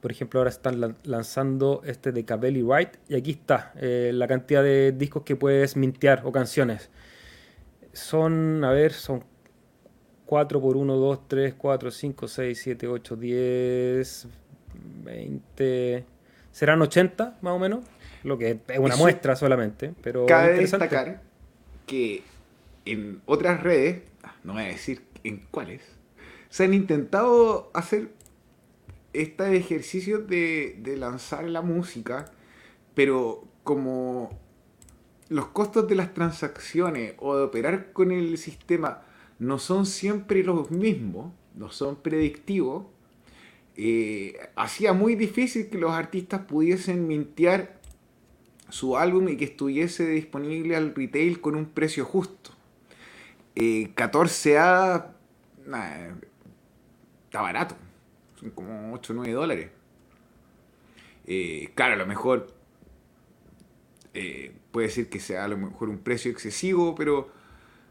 [0.00, 4.62] Por ejemplo, ahora están lanzando este de Cabelli Wright y aquí está eh, la cantidad
[4.62, 6.88] de discos que puedes mintear o canciones.
[7.92, 9.24] Son, a ver, son
[10.24, 14.28] 4 por 1, 2, 3, 4, 5, 6, 7, 8, 10,
[15.04, 16.04] 20.
[16.52, 17.84] Serán 80 más o menos,
[18.22, 19.92] lo que es una muestra solamente.
[20.02, 21.20] Pero cabe destacar
[21.86, 22.22] que
[22.84, 25.82] en otras redes, ah, no voy a decir en cuáles,
[26.48, 28.10] se han intentado hacer
[29.12, 32.32] este ejercicio de, lanzar la música,
[32.94, 34.30] pero como
[35.28, 39.02] los costos de las transacciones o de operar con el sistema
[39.38, 42.86] no son siempre los mismos, no son predictivos,
[43.76, 47.80] eh, hacía muy difícil que los artistas pudiesen mintear
[48.68, 52.52] su álbum y que estuviese disponible al retail con un precio justo.
[53.54, 55.06] 14A
[55.74, 56.14] eh,
[57.24, 57.76] está barato.
[58.36, 59.70] Son como 8 o 9 dólares.
[61.26, 62.54] Eh, claro, a lo mejor
[64.14, 67.30] eh, puede ser que sea a lo mejor un precio excesivo, pero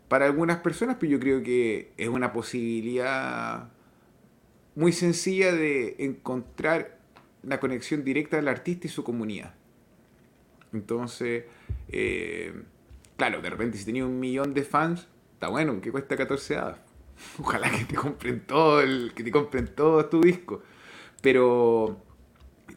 [0.07, 3.69] para algunas personas pues yo creo que es una posibilidad
[4.75, 6.97] muy sencilla de encontrar
[7.43, 9.53] la conexión directa del artista y su comunidad.
[10.73, 11.45] Entonces,
[13.17, 15.07] claro, de repente si tenía un millón de fans,
[15.39, 16.79] está bueno, que cuesta 14 hadas.
[17.39, 20.61] Ojalá que te compren todo el, que te compren todo tu disco.
[21.21, 22.03] Pero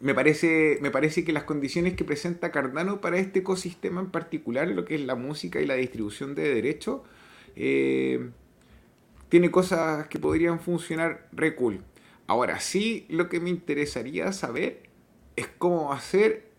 [0.01, 4.68] me parece, me parece que las condiciones que presenta Cardano para este ecosistema en particular,
[4.68, 7.01] lo que es la música y la distribución de derechos,
[7.57, 8.31] eh,
[9.29, 11.83] tiene cosas que podrían funcionar re cool.
[12.29, 14.85] Ahora sí, lo que me interesaría saber
[15.35, 16.52] es cómo hacer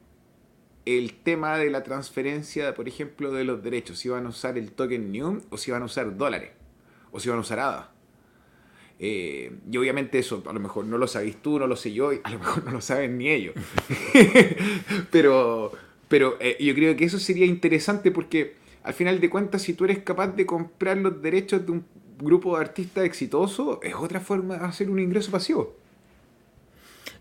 [0.86, 4.72] el tema de la transferencia, por ejemplo, de los derechos, si van a usar el
[4.72, 6.52] token NEWM o si van a usar dólares,
[7.12, 7.92] o si van a usar ADA.
[9.00, 12.12] Eh, y obviamente eso, a lo mejor no lo sabéis tú, no lo sé yo,
[12.24, 13.56] a lo mejor no lo saben ni ellos.
[15.12, 15.72] pero
[16.14, 19.86] pero eh, yo creo que eso sería interesante porque al final de cuentas, si tú
[19.86, 21.86] eres capaz de comprar los derechos de un
[22.20, 25.76] grupo de artistas exitoso, es otra forma de hacer un ingreso pasivo.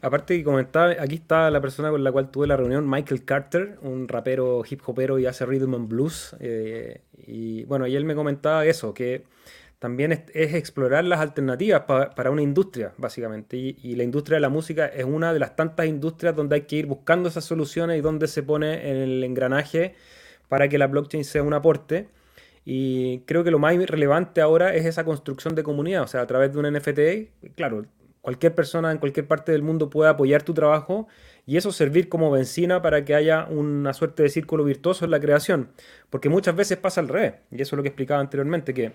[0.03, 3.79] Aparte que comentaba, aquí está la persona con la cual tuve la reunión, Michael Carter,
[3.83, 6.35] un rapero hip hopero y hace rhythm and blues.
[6.41, 9.23] Eh, y bueno, y él me comentaba eso, que
[9.79, 13.57] también es, explorar las alternativas para una industria, básicamente.
[13.57, 16.77] Y, la industria de la música es una de las tantas industrias donde hay que
[16.77, 19.95] ir buscando esas soluciones y donde se pone en el engranaje
[20.49, 22.09] para que la blockchain sea un aporte.
[22.65, 26.27] Y creo que lo más relevante ahora es esa construcción de comunidad, o sea, a
[26.27, 27.85] través de un NFT, claro,
[28.23, 31.09] cualquier persona en cualquier parte del mundo puede apoyar tu trabajo
[31.45, 35.21] y eso servir como benzina para que haya una suerte de círculo virtuoso en la
[35.21, 35.73] creación.
[36.09, 38.93] Porque muchas veces pasa al revés, y eso es lo que explicaba anteriormente, que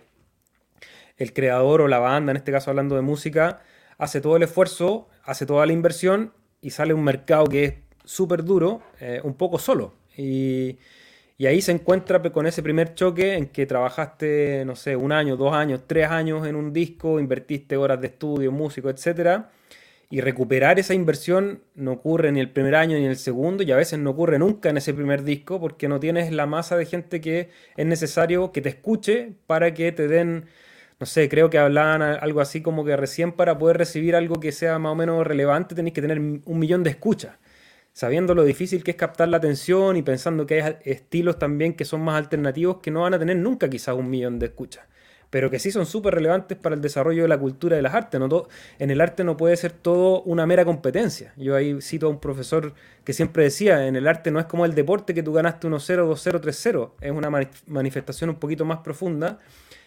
[1.18, 3.62] el creador o la banda, en este caso hablando de música,
[3.98, 7.74] hace todo el esfuerzo, hace toda la inversión y sale un mercado que es
[8.06, 9.96] súper duro, eh, un poco solo.
[10.16, 10.78] Y,
[11.38, 15.38] y ahí se encuentra con ese primer choque en que trabajaste, no sé, un año,
[15.38, 19.44] dos años, tres años en un disco, invertiste horas de estudio, músico, etc.
[20.10, 23.76] Y recuperar esa inversión no ocurre ni el primer año ni el segundo y a
[23.76, 27.22] veces no ocurre nunca en ese primer disco porque no tienes la masa de gente
[27.22, 30.46] que es necesario que te escuche para que te den,
[31.00, 34.52] no sé, creo que hablaban algo así como que recién para poder recibir algo que
[34.52, 37.36] sea más o menos relevante tenéis que tener un millón de escuchas
[37.98, 41.84] sabiendo lo difícil que es captar la atención y pensando que hay estilos también que
[41.84, 44.86] son más alternativos que no van a tener nunca quizás un millón de escuchas,
[45.32, 48.20] pero que sí son súper relevantes para el desarrollo de la cultura de las artes.
[48.20, 48.48] ¿no?
[48.78, 51.34] en el arte no puede ser todo una mera competencia.
[51.38, 54.66] Yo ahí cito a un profesor que siempre decía, en el arte no es como
[54.66, 57.32] el deporte que tú ganaste 1-0, 2-0, 3-0, es una
[57.66, 59.40] manifestación un poquito más profunda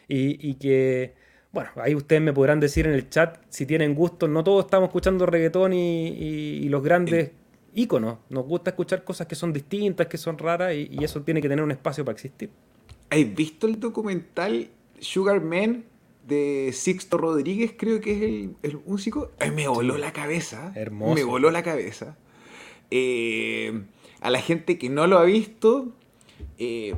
[0.08, 1.14] y, que...
[1.52, 4.26] Bueno, ahí ustedes me podrán decir en el chat si tienen gusto.
[4.26, 7.30] No todos estamos escuchando reggaetón y, los grandes
[7.74, 8.18] íconos.
[8.28, 11.64] Nos gusta escuchar cosas que son distintas, que son raras y, eso tiene que tener
[11.64, 12.50] un espacio para existir.
[13.10, 15.84] ¿Has visto el documental Sugar Man
[16.26, 19.32] de Sixto Rodríguez, creo que es el, el músico.
[19.38, 20.72] Ay, me voló la cabeza.
[20.76, 21.14] Hermoso.
[21.14, 22.16] Me voló la cabeza.
[22.90, 23.82] Eh,
[24.20, 25.92] a la gente que no lo ha visto,
[26.58, 26.94] eh,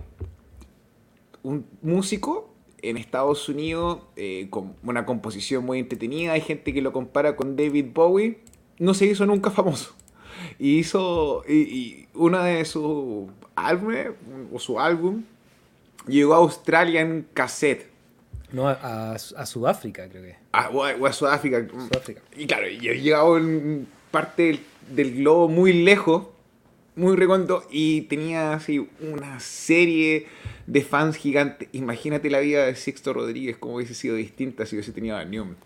[1.43, 6.33] un músico en Estados Unidos eh, con una composición muy entretenida.
[6.33, 8.41] Hay gente que lo compara con David Bowie.
[8.79, 9.95] No se hizo nunca famoso.
[10.59, 11.45] Y hizo.
[11.49, 14.09] Y, y uno de sus álbumes,
[14.53, 15.25] o su álbum,
[16.07, 17.91] llegó a Australia en cassette.
[18.53, 20.37] No, a, a- a Sudáfrica, creo que.
[20.53, 21.67] Ah, o a, o a Sudáfrica.
[21.69, 22.21] Sudáfrica.
[22.37, 26.27] Y claro, yo he llegado en parte del, del globo muy lejos,
[26.95, 30.27] muy recóndito, y tenía así una serie
[30.67, 31.69] de fans gigantes.
[31.73, 35.57] Imagínate la vida de Sixto Rodríguez, como hubiese sido distinta si hubiese tenido a Newman.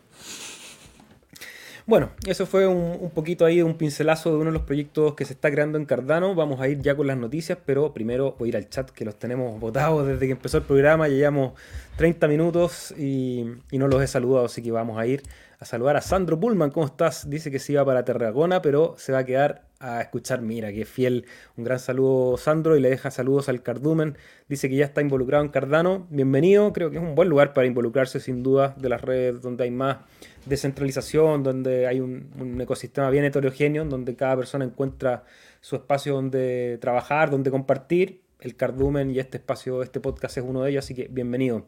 [1.86, 5.34] Bueno, eso fue un, poquito ahí, un pincelazo de uno de los proyectos que se
[5.34, 6.34] está creando en Cardano.
[6.34, 9.04] Vamos a ir ya con las noticias, pero primero voy a ir al chat que
[9.04, 11.06] los tenemos votados desde que empezó el programa.
[11.06, 11.52] Llevamos
[11.96, 15.22] 30 minutos y, y no los he saludado, así que vamos a ir
[15.60, 16.72] a saludar a Sandro Pullman.
[16.72, 17.30] ¿Cómo estás?
[17.30, 20.42] Dice que se iba para Terragona, pero se va a quedar a escuchar.
[20.42, 21.26] Mira, qué fiel.
[21.56, 24.16] Un gran saludo, Sandro, y le deja saludos al Cardumen.
[24.48, 26.08] Dice que ya está involucrado en Cardano.
[26.10, 29.64] Bienvenido, creo que es un buen lugar para involucrarse, sin duda, de las redes donde
[29.64, 29.98] hay más
[30.46, 35.24] descentralización, donde hay un, un ecosistema bien heterogéneo, donde cada persona encuentra
[35.60, 38.22] su espacio donde trabajar, donde compartir.
[38.38, 41.66] El Cardumen y este espacio, este podcast es uno de ellos, así que bienvenido.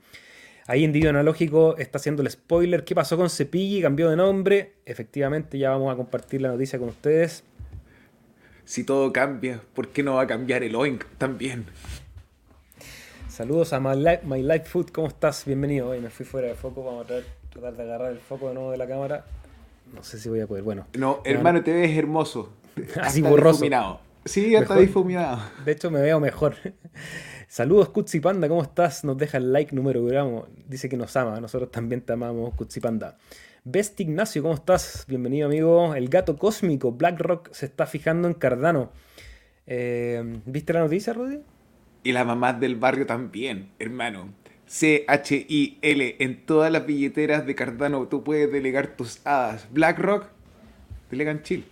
[0.66, 2.84] Ahí Individuo Analógico está haciendo el spoiler.
[2.84, 3.80] ¿Qué pasó con Cepilli?
[3.80, 4.74] Cambió de nombre.
[4.84, 7.42] Efectivamente, ya vamos a compartir la noticia con ustedes.
[8.66, 11.64] Si todo cambia, ¿por qué no va a cambiar el OINC también?
[13.30, 15.46] Saludos a My Life, My Life Food, ¿cómo estás?
[15.46, 15.88] Bienvenido.
[15.88, 18.54] Hoy me fui fuera de foco, vamos a tratar, tratar de agarrar el foco de
[18.54, 19.24] nuevo de la cámara.
[19.92, 20.62] No sé si voy a poder.
[20.62, 22.52] Bueno, No, hermano, te ves hermoso.
[23.00, 23.52] Así Hasta borroso.
[23.58, 24.00] difuminado.
[24.24, 24.86] Sí, ya está Mejor.
[24.86, 25.40] difuminado.
[25.64, 26.54] de hecho me veo mejor.
[27.48, 29.02] Saludos Kutsi Panda, ¿cómo estás?
[29.04, 30.46] Nos deja el like número gramo.
[30.68, 33.16] Dice que nos ama, nosotros también te amamos, Kutsi Panda.
[33.64, 35.04] Best Ignacio, ¿cómo estás?
[35.08, 35.94] Bienvenido amigo.
[35.94, 38.90] El gato cósmico, BlackRock se está fijando en Cardano.
[39.66, 41.40] Eh, ¿Viste la noticia, Rudy?
[42.02, 44.28] Y las mamás del barrio también, hermano.
[44.68, 46.16] C-H-I-L.
[46.18, 49.66] En todas las billeteras de Cardano tú puedes delegar tus hadas.
[49.72, 50.26] BlackRock,
[51.10, 51.64] delegan chill.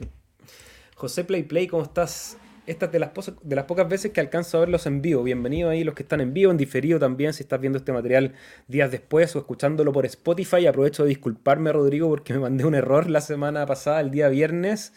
[0.94, 2.36] José Play Play, ¿cómo estás?
[2.66, 3.10] Esta es de las,
[3.42, 5.22] de las pocas veces que alcanzo a verlos en vivo.
[5.22, 8.34] Bienvenido ahí los que están en vivo, en diferido también, si estás viendo este material
[8.68, 10.66] días después o escuchándolo por Spotify.
[10.66, 14.92] Aprovecho de disculparme, Rodrigo, porque me mandé un error la semana pasada, el día viernes.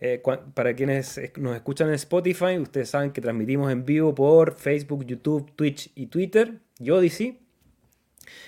[0.00, 0.22] Eh,
[0.54, 5.04] para quienes es- nos escuchan en Spotify, ustedes saben que transmitimos en vivo por Facebook,
[5.06, 7.38] YouTube, Twitch y Twitter y Odyssey.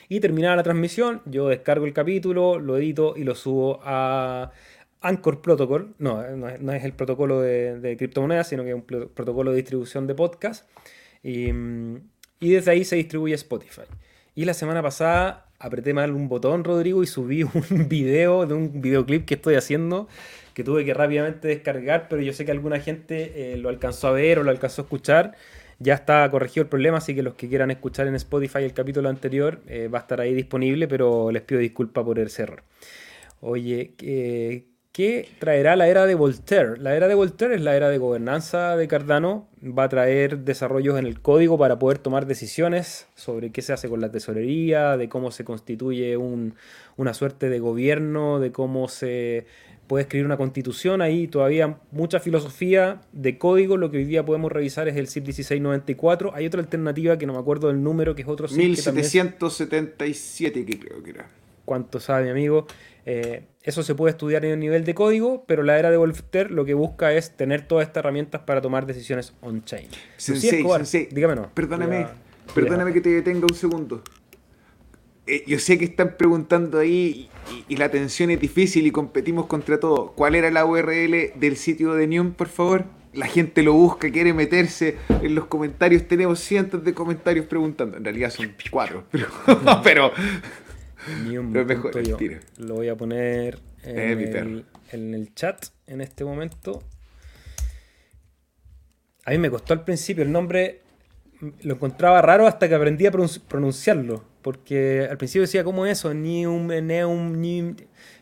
[0.08, 4.52] Y terminada la transmisión, yo descargo el capítulo, lo edito y lo subo a
[5.00, 5.94] Anchor Protocol.
[5.98, 10.06] No, eh, no es, el protocolo de, criptomonedas, sino que es un protocolo de distribución
[10.06, 10.68] de podcast.
[11.22, 12.00] Y, mm,
[12.40, 13.82] y desde ahí se distribuye Spotify.
[14.34, 18.80] Y la semana pasada apreté mal un botón, Rodrigo, y subí un video de un
[18.80, 20.08] videoclip que estoy haciendo
[20.56, 24.12] que tuve que rápidamente descargar, pero yo sé que alguna gente eh, lo alcanzó a
[24.12, 25.34] ver o lo alcanzó a escuchar.
[25.78, 29.10] Ya está corregido el problema, así que los que quieran escuchar en Spotify el capítulo
[29.10, 32.62] anterior eh, va a estar ahí disponible, pero les pido disculpas por ese error.
[33.40, 33.92] Oye,
[34.96, 36.78] ¿qué traerá la era de Voltaire?
[36.78, 39.46] La era de Voltaire es la era de gobernanza de Cardano.
[39.62, 43.90] Va a traer desarrollos en el código para poder tomar decisiones sobre qué se hace
[43.90, 46.54] con la tesorería, de cómo se constituye un-
[46.96, 49.44] una suerte de gobierno, de cómo se
[49.86, 51.02] puede escribir una constitución.
[51.02, 53.76] Ahí todavía mucha filosofía de código.
[53.76, 56.32] Lo que hoy día podemos revisar es el CIP 1694.
[56.34, 60.64] Hay otra alternativa que no me acuerdo del número, que es otro que también 1777
[60.64, 61.28] que creo que era.
[61.66, 62.66] cuánto sabe mi amigo.
[63.08, 66.50] Eh, eso se puede estudiar en el nivel de código, pero la era de Voltaire
[66.50, 69.86] lo que busca es tener todas estas herramientas para tomar decisiones on-chain.
[70.16, 71.48] Sensei, sensei, dígame no.
[71.54, 72.08] Perdóname,
[72.52, 74.02] perdóname que te detenga un segundo.
[75.28, 77.28] Eh, yo sé que están preguntando ahí
[77.68, 80.12] y, y la atención es difícil y competimos contra todo.
[80.12, 82.86] ¿Cuál era la URL del sitio de Neum, por favor?
[83.12, 86.06] La gente lo busca, quiere meterse en los comentarios.
[86.08, 87.96] Tenemos cientos de comentarios preguntando.
[87.96, 89.04] En realidad son cuatro,
[89.82, 90.12] pero, pero
[91.24, 92.16] Ni un Pero mejor punto el yo.
[92.16, 92.38] tiro.
[92.58, 96.82] Lo voy a poner en, Eh, el, en el chat en este momento.
[99.24, 100.80] A mí me costó al principio el nombre,
[101.62, 104.24] lo encontraba raro hasta que aprendí a pronun- pronunciarlo.
[104.42, 106.14] Porque al principio decía, ¿cómo es eso?
[106.14, 107.74] Nium, Neum, Nium.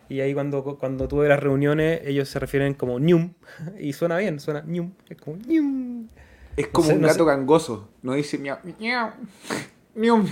[0.09, 3.35] Y ahí cuando, cuando tuve las reuniones, ellos se refieren como Nium.
[3.79, 4.93] Y suena bien, suena Nium.
[5.09, 6.09] Es como Nium.
[6.57, 7.31] es como sé, un no gato sé.
[7.31, 7.89] gangoso.
[8.03, 9.11] No dice miau, miau,
[9.95, 10.25] miau.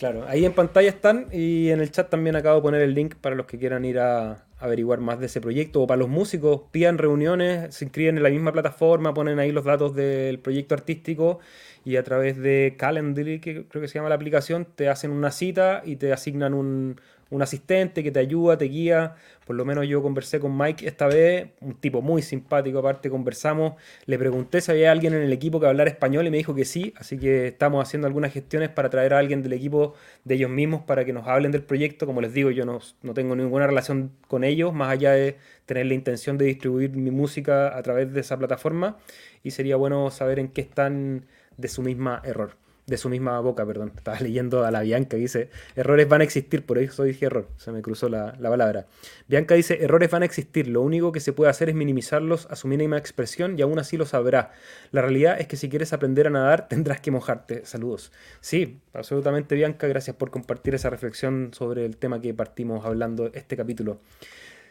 [0.00, 3.16] Claro, ahí en pantalla están y en el chat también acabo de poner el link
[3.16, 5.82] para los que quieran ir a, averiguar más de ese proyecto.
[5.82, 9.66] O para los músicos, pidan reuniones, se inscriben en la misma plataforma, ponen ahí los
[9.66, 11.40] datos del proyecto artístico
[11.84, 15.30] y a través de Calendly, que creo que se llama la aplicación, te hacen una
[15.32, 16.98] cita y te asignan un,
[17.30, 19.14] un asistente que te ayuda, te guía.
[19.46, 23.74] Por lo menos yo conversé con Mike esta vez, un tipo muy simpático, aparte conversamos.
[24.06, 26.64] Le pregunté si había alguien en el equipo que hablara español y me dijo que
[26.64, 30.50] sí, así que estamos haciendo algunas gestiones para traer a alguien del equipo de ellos
[30.50, 32.06] mismos para que nos hablen del proyecto.
[32.06, 35.86] Como les digo, yo no, no tengo ninguna relación con ellos, más allá de tener
[35.86, 38.98] la intención de distribuir mi música a través de esa plataforma
[39.42, 41.26] y sería bueno saber en qué están
[41.56, 42.56] de su misma error
[42.90, 43.92] de su misma boca, perdón.
[43.96, 47.72] Estaba leyendo a la Bianca, dice, errores van a existir, por eso dije error, se
[47.72, 48.86] me cruzó la, palabra.
[49.28, 52.56] Bianca dice, errores van a existir, lo único que se puede hacer es minimizarlos a
[52.56, 54.52] su mínima expresión y aún así lo sabrá.
[54.90, 57.64] La realidad es que si quieres aprender a nadar tendrás que mojarte.
[57.64, 58.12] Saludos.
[58.40, 63.56] Sí, absolutamente Bianca, gracias por compartir esa reflexión sobre el tema que partimos hablando este
[63.56, 64.00] capítulo.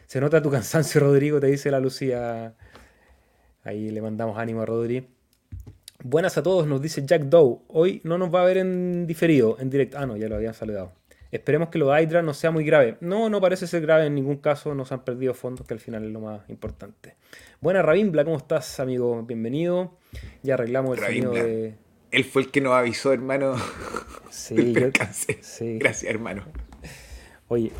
[0.06, 2.54] Se nota tu cansancio, Rodrigo, te dice la Lucía.
[3.64, 5.06] Ahí le mandamos ánimo a Rodrigo.
[6.02, 7.58] Buenas a todos, nos dice Jack Doe.
[7.68, 9.98] Hoy no nos va a ver en diferido, en directo.
[9.98, 10.92] Ah, no, ya lo habían saludado.
[11.30, 12.96] Esperemos que lo de Hydra no sea muy grave.
[13.00, 14.74] No, no parece ser grave en ningún caso.
[14.74, 17.16] Nos han perdido fondos, que al final es lo más importante.
[17.60, 19.22] Buenas, Ravimbla, ¿cómo estás, amigo?
[19.24, 19.92] Bienvenido.
[20.42, 21.74] Ya arreglamos el sonido de.
[22.10, 23.54] Él fue el que nos avisó, hermano.
[24.30, 24.74] Sí,
[25.42, 25.78] sí.
[25.78, 26.44] Gracias, hermano.
[27.48, 27.72] Oye,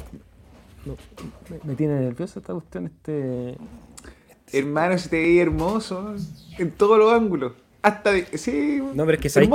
[1.64, 2.86] me, tiene nervioso esta cuestión.
[2.86, 3.56] Este,
[4.28, 4.58] este...
[4.58, 6.14] Hermano, se te veía hermoso
[6.58, 7.52] en todos los ángulos.
[7.82, 8.80] Hasta sí.
[8.94, 9.50] No, pero es que sabéis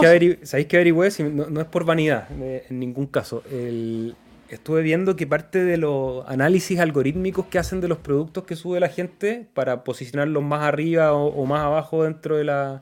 [0.68, 3.44] que, averigüé, no, es por vanidad, en ningún caso.
[4.50, 8.80] estuve viendo que parte de los análisis algorítmicos que hacen de los productos que sube
[8.80, 12.82] la gente para posicionarlos más arriba o, más abajo dentro de la,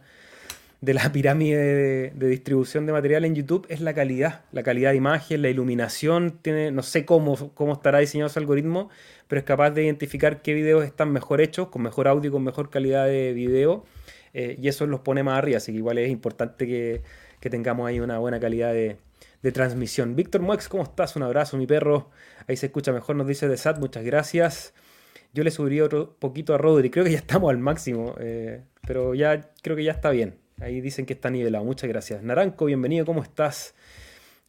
[0.80, 4.46] de la pirámide de, distribución de material en YouTube es la calidad.
[4.54, 8.90] La calidad de imagen, la iluminación, tiene, no sé cómo, cómo estará diseñado ese algoritmo,
[9.28, 12.70] pero es capaz de identificar qué videos están mejor hechos, con mejor audio, con mejor
[12.70, 13.84] calidad de video
[14.34, 17.02] eh, y eso los pone más arriba, así que igual es importante que,
[17.50, 18.98] tengamos ahí una buena calidad de,
[19.52, 20.16] transmisión.
[20.16, 21.18] Víctor Muex, ¿cómo estás?
[21.18, 22.10] Un abrazo, mi perro.
[22.48, 24.74] Ahí se escucha mejor, nos dice de SAT, muchas gracias.
[25.34, 29.14] Yo le subiría otro poquito a Rodri, creo que ya estamos al máximo, eh, pero
[29.14, 30.38] ya creo que ya está bien.
[30.62, 32.24] Ahí dicen que está nivelado, muchas gracias.
[32.24, 33.76] Naranco, bienvenido, ¿cómo estás?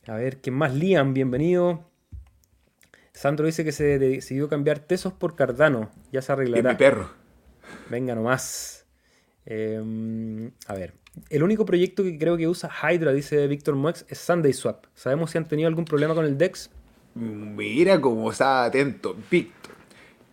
[0.06, 0.74] A ver, ¿quién más?
[0.74, 1.90] Liam, bienvenido.
[3.12, 5.90] Sandro dice que se decidió cambiar Tesos por Cardano.
[6.12, 6.70] Ya se arreglará.
[6.70, 7.10] mi perro.
[7.88, 8.83] Venga nomás.
[9.46, 10.94] Em, a ver,
[11.30, 14.86] el único proyecto que creo que usa Hydra, dice Víctor Moex, es Sunday Swap.
[14.94, 16.70] ¿Sabemos si han tenido algún problema con el DEX?
[17.14, 19.74] Mira cómo está atento, Víctor.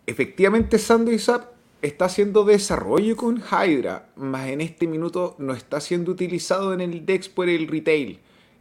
[0.08, 1.52] Efectivamente, Sunday Swap
[1.82, 7.06] está haciendo desarrollo con Hydra, más en este minuto no está siendo utilizado en el
[7.06, 8.20] DEX por el retail.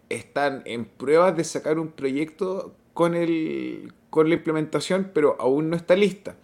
[0.09, 5.77] Están en pruebas de sacar un proyecto con, el, con la implementación, pero aún no
[5.77, 6.37] está lista.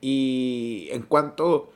[0.00, 1.72] Y en cuanto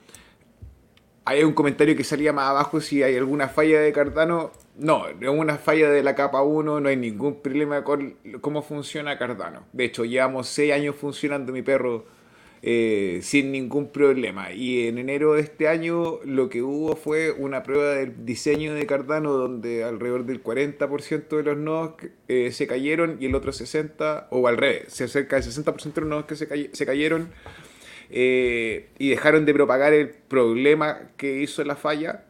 [1.24, 4.52] hay un comentario que salía más abajo si hay alguna falla de Cardano.
[4.76, 9.18] No, es una falla de la capa 1, no hay ningún problema con cómo funciona
[9.18, 9.64] Cardano.
[9.72, 12.04] De hecho, llevamos 6 años funcionando mi perro
[12.66, 14.52] eh, sin ningún problema.
[14.52, 18.86] Y en enero de este año lo que hubo fue una prueba del diseño de
[18.86, 21.94] Cardano donde alrededor del 40% de los nodos
[22.28, 26.10] eh, se cayeron y el otro 60%, o al revés, cerca del 60% de los
[26.10, 27.30] nodos que se, se cayeron
[28.10, 32.24] eh, y dejaron de propagar el problema que hizo la falla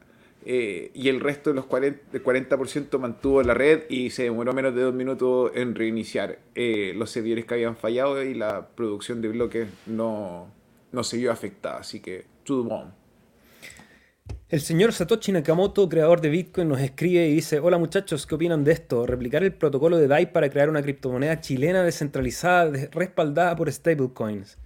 [0.47, 4.75] eh, y el resto de los 40%, 40 mantuvo la red y se demoró menos
[4.75, 9.29] de dos minutos en reiniciar eh, los servidores que habían fallado y la producción de
[9.29, 10.53] bloques no,
[10.93, 11.79] no se vio afectada.
[11.79, 17.59] Así que, to the El señor Satoshi Nakamoto, creador de Bitcoin, nos escribe y dice,
[17.59, 19.07] hola muchachos, ¿qué opinan de esto?
[19.07, 24.59] Replicar el protocolo de DAI para crear una criptomoneda chilena descentralizada respaldada por stablecoins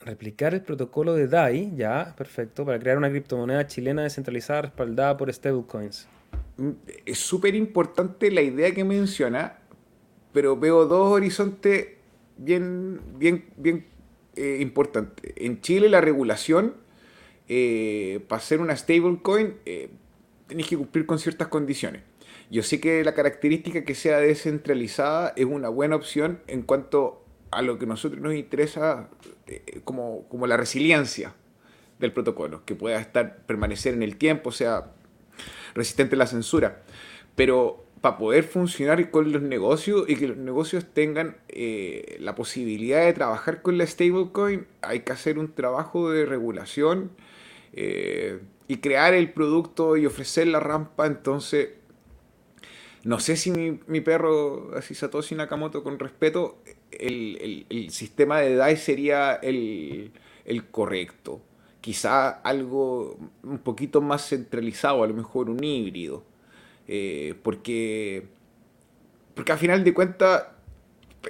[0.00, 5.32] replicar el protocolo de DAI, ya, perfecto, para crear una criptomoneda chilena descentralizada respaldada por
[5.32, 6.08] stablecoins.
[6.56, 6.70] Mm,
[7.06, 9.58] es súper importante la idea que menciona,
[10.32, 11.88] pero veo dos horizontes
[12.36, 13.86] bien, bien, bien
[14.36, 15.32] eh, importantes.
[15.36, 16.74] En Chile la regulación,
[17.48, 19.90] eh, para ser una stablecoin, eh,
[20.46, 22.02] tenéis que cumplir con ciertas condiciones.
[22.50, 27.62] Yo sé que la característica que sea descentralizada es una buena opción en cuanto a
[27.62, 29.08] lo que a nosotros nos interesa
[29.46, 31.34] eh, como, como la resiliencia
[31.98, 34.92] del protocolo, que pueda estar, permanecer en el tiempo, sea
[35.74, 36.82] resistente a la censura.
[37.34, 43.04] Pero para poder funcionar con los negocios y que los negocios tengan eh, la posibilidad
[43.04, 47.10] de trabajar con la stablecoin, hay que hacer un trabajo de regulación
[47.72, 51.06] eh, y crear el producto y ofrecer la rampa.
[51.06, 51.70] Entonces,
[53.04, 56.62] no sé si mi, perro, así Satoshi Nakamoto, con respeto,
[56.92, 60.12] el, sistema de DAI sería el,
[60.70, 61.40] correcto.
[61.80, 66.24] Quizá algo un poquito más centralizado, a lo mejor un híbrido.
[66.86, 68.26] Eh, porque,
[69.34, 70.46] porque al final de cuentas,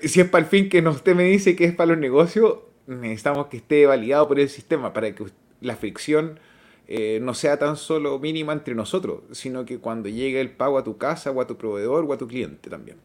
[0.02, 3.48] si es para el fin que usted me dice que es para los negocios, necesitamos
[3.48, 5.24] que esté validado por el sistema para que
[5.60, 6.38] la fricción
[6.86, 10.84] eh, no sea tan solo mínima entre nosotros, sino que cuando llegue el pago a
[10.84, 12.96] tu casa o a tu proveedor o a tu cliente también.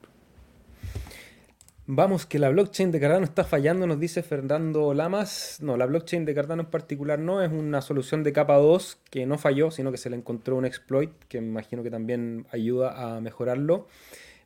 [1.86, 5.58] Vamos, que la blockchain de Cardano está fallando, nos dice Fernando Lamas.
[5.62, 9.26] No, la blockchain de Cardano en particular no, es una solución de capa 2 que
[9.26, 13.18] no falló, sino que se le encontró un exploit que me imagino que también ayuda
[13.18, 13.88] a mejorarlo.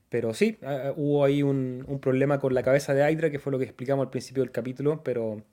[0.09, 0.57] Pero sí,
[0.95, 4.05] hubo ahí un, un, problema con la cabeza de Hydra, que fue lo que explicamos
[4.05, 5.43] al principio del capítulo, pero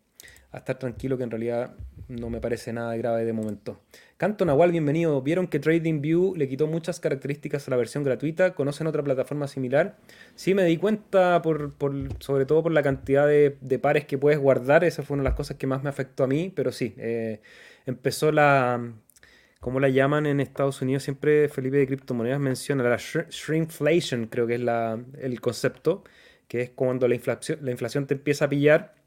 [0.54, 1.74] a estar tranquilo que en realidad
[2.06, 3.80] no me parece nada grave de momento.
[4.16, 5.20] Canto Nahual, bienvenido.
[5.20, 8.54] ¿Vieron que TradingView le quitó muchas características a la versión gratuita?
[8.54, 9.96] ¿Conocen otra plataforma similar?
[10.36, 11.72] Sí, me di cuenta por,
[12.20, 14.84] sobre todo por la cantidad de, pares que puedes guardar.
[14.84, 17.40] Esa fue una de las cosas que más me afectó a mí, pero sí, eh,
[17.84, 18.92] empezó la...
[19.58, 21.02] ¿Cómo la llaman en Estados Unidos?
[21.02, 26.04] Siempre Felipe de Criptomonedas menciona la shrinkflation, creo que es la, el concepto,
[26.46, 29.03] que es cuando la inflación, la inflación te empieza a pillar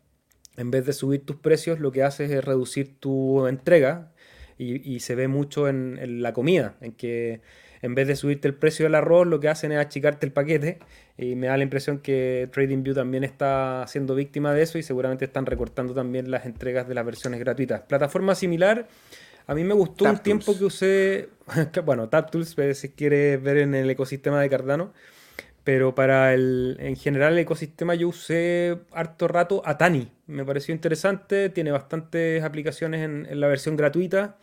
[0.58, 4.12] en vez de subir tus precios, lo que haces es reducir tu entrega
[4.58, 7.42] y, se ve mucho en, la comida, en que
[7.84, 10.80] en vez de subirte el precio del arroz, lo que hacen es achicarte el paquete
[11.16, 15.26] y me da la impresión que TradingView también está siendo víctima de eso y seguramente
[15.26, 17.82] están recortando también las entregas de las versiones gratuitas.
[17.82, 18.88] Plataforma similar,
[19.46, 21.30] a mí me gustó un tiempo que usé,
[21.86, 24.92] bueno, TapTools, si quieres ver en el ecosistema de Cardano,
[25.68, 30.10] pero para el, en general el ecosistema yo usé harto rato Atani.
[30.26, 34.38] Me pareció interesante, tiene bastantes aplicaciones en, la versión gratuita.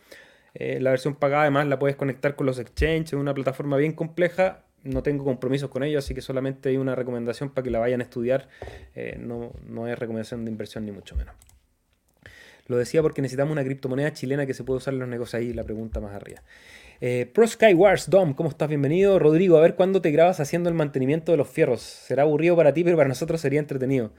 [0.53, 3.93] Eh, la versión pagada además la puedes conectar con los exchanges, es una plataforma bien
[3.93, 4.65] compleja.
[4.83, 8.01] No tengo compromisos con ellos, así que solamente hay una recomendación para que la vayan
[8.01, 8.47] a estudiar.
[8.93, 11.33] Eh, no, no es recomendación de inversión ni mucho menos.
[12.67, 15.53] Lo decía porque necesitamos una criptomoneda chilena que se pueda usar en los negocios ahí,
[15.53, 16.43] la pregunta más arriba.
[17.01, 18.69] Eh, Pro Sky Wars, Dom, ¿cómo estás?
[18.69, 19.19] Bienvenido.
[19.19, 21.81] Rodrigo, a ver cuándo te grabas haciendo el mantenimiento de los fierros.
[21.81, 24.11] Será aburrido para ti, pero para nosotros sería entretenido.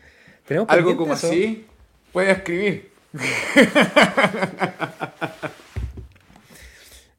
[0.46, 1.66] ¿Tenemos Algo como así,
[2.12, 2.90] puede escribir.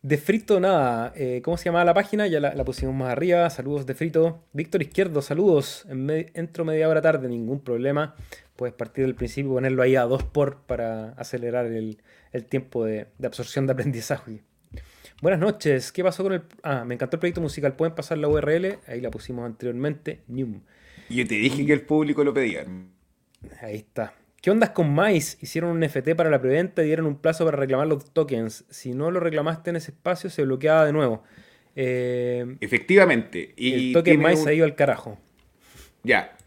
[0.03, 1.12] De Frito, nada.
[1.18, 2.28] Eh, ¿Cómo se llamaba la página?
[2.28, 3.49] Ya la, pusimos más arriba.
[3.49, 4.41] Saludos de Frito.
[4.53, 5.86] Víctor Izquierdo, saludos.
[5.89, 8.16] entro media hora tarde, ningún problema.
[8.55, 11.97] Puedes partir del principio y ponerlo ahí a dos por para acelerar el,
[12.47, 14.43] tiempo de, de, absorción de aprendizaje.
[15.22, 15.91] Buenas noches.
[15.91, 16.43] ¿Qué pasó con el.?
[16.61, 17.76] Ah, me encantó el proyecto musical.
[17.76, 18.78] ¿Pueden pasar la URL?
[18.88, 20.22] Ahí la pusimos anteriormente.
[20.28, 20.61] Newm.
[21.09, 22.65] Yo te dije que el público lo pedía.
[23.61, 24.13] Ahí está.
[24.41, 25.38] ¿Qué ondas con Mais?
[25.41, 28.65] Hicieron un NFT para la preventa y dieron un plazo para reclamar los tokens.
[28.70, 31.24] Si no lo reclamaste en ese espacio, se bloqueaba de nuevo.
[31.76, 33.53] Eh, Efectivamente.
[33.57, 35.18] Y el token Mais se ha ido al carajo.
[36.03, 36.38] Ya.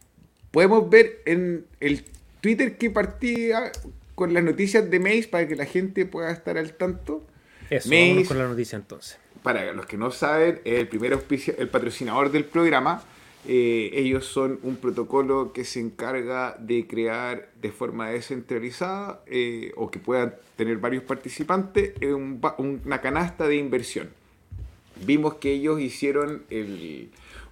[0.53, 2.05] Podemos ver en el
[2.41, 3.73] Twitter que partía
[4.15, 7.27] con las noticias de Maze para que la gente pueda estar al tanto.
[7.71, 9.19] Eso, Maze, con la noticia entonces.
[9.43, 11.19] Para los que no saben, el primer
[11.57, 13.03] el patrocinador del programa.
[13.49, 19.91] Eh, ellos son un protocolo que se encarga de crear de forma descentralizada eh, o
[19.91, 21.95] que puedan tener varios participantes
[22.59, 24.11] una canasta de inversión.
[25.07, 26.43] Vimos que ellos hicieron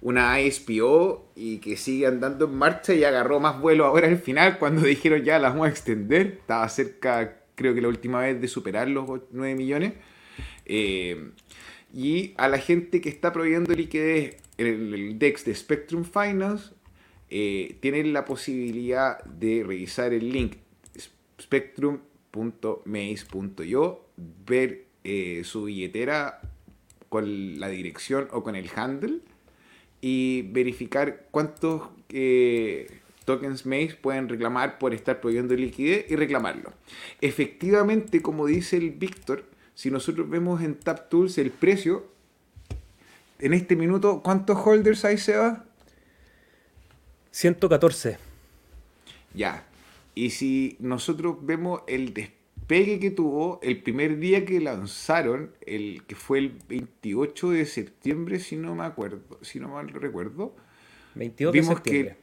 [0.01, 4.59] una ISPO y que sigue andando en marcha y agarró más vuelo ahora al final
[4.59, 6.37] cuando dijeron ya las vamos a extender.
[6.41, 9.93] Estaba cerca, creo que la última vez, de superar los 9 millones.
[10.65, 11.31] Eh,
[11.93, 16.71] y a la gente que está proveyendo liquidez en el DEX de Spectrum Finance,
[17.29, 20.57] eh, tienen la posibilidad de revisar el link
[21.39, 24.05] spectrum.maze.io,
[24.45, 26.41] ver eh, su billetera
[27.07, 29.19] con la dirección o con el handle
[30.01, 31.89] y verificar cuántos
[33.29, 36.73] tokens Maze pueden reclamar por estar proveyendo liquidez y reclamarlo.
[37.21, 39.45] Efectivamente, como dice el Víctor,
[39.79, 42.05] si nosotros vemos en TapTools el precio,
[43.39, 45.63] en este minuto, ¿cuántos holders hay, Seba?
[47.31, 48.17] 114.
[49.33, 49.65] Ya.
[50.15, 56.15] Y si nosotros vemos el despegue que tuvo el primer día que lanzaron, el que
[56.15, 60.53] fue el 28 de septiembre, si no me acuerdo, si no mal recuerdo.
[61.15, 62.17] 22 de septiembre.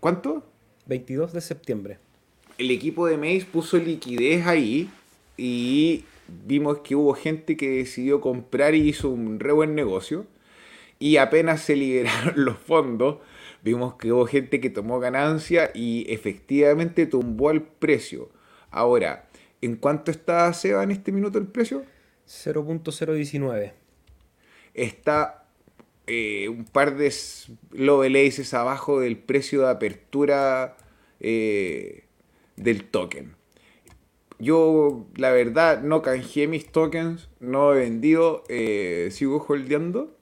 [0.00, 0.44] ¿Cuánto?
[0.86, 1.98] 22 de septiembre.
[2.58, 4.90] El equipo de Maze puso liquidez ahí
[5.36, 6.04] y
[6.46, 10.26] vimos que hubo gente que decidió comprar y hizo un re buen negocio.
[10.98, 13.18] Y apenas se liberaron los fondos,
[13.62, 18.30] vimos que hubo gente que tomó ganancia y efectivamente tumbó el precio.
[18.70, 19.28] Ahora,
[19.60, 21.84] ¿en cuánto está Seba en este minuto el precio?
[22.26, 23.72] 0.019.
[24.74, 25.44] Está
[26.06, 27.12] eh, un par de
[27.72, 30.76] Lovelaces abajo del precio de apertura
[31.20, 32.04] eh,
[32.56, 33.39] del token.
[34.40, 40.16] Yo, la verdad, no canjeé mis tokens, no he vendido, eh, sigo holdeando.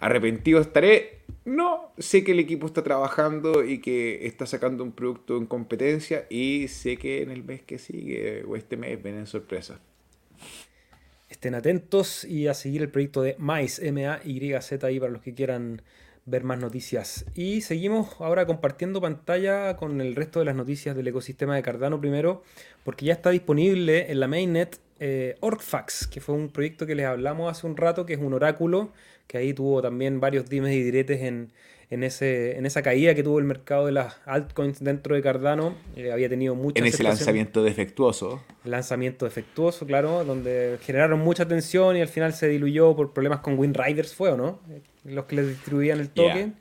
[0.00, 1.20] arrepentido estaré.
[1.44, 6.26] No, sé que el equipo está trabajando y que está sacando un producto en competencia
[6.30, 9.78] y sé que en el mes que sigue o este mes vienen sorpresas.
[11.28, 15.82] Estén atentos y a seguir el proyecto de MAIS, M-A-Y-Z ahí para los que quieran
[16.26, 17.26] ver más noticias.
[17.34, 22.00] Y seguimos ahora compartiendo pantalla con el resto de las noticias del ecosistema de Cardano
[22.00, 22.42] primero,
[22.84, 27.06] porque ya está disponible en la mainnet eh, Orgfax, que fue un proyecto que les
[27.06, 28.90] hablamos hace un rato, que es un oráculo,
[29.26, 31.52] que ahí tuvo también varios dimes y diretes en,
[31.90, 35.74] en, ese, en esa caída que tuvo el mercado de las altcoins dentro de Cardano.
[35.96, 38.42] Eh, había tenido mucha En ese lanzamiento defectuoso.
[38.64, 43.58] Lanzamiento defectuoso, claro, donde generaron mucha tensión y al final se diluyó por problemas con
[43.58, 44.60] WinRiders, ¿fue o no?
[45.04, 46.54] Los que les distribuían el token.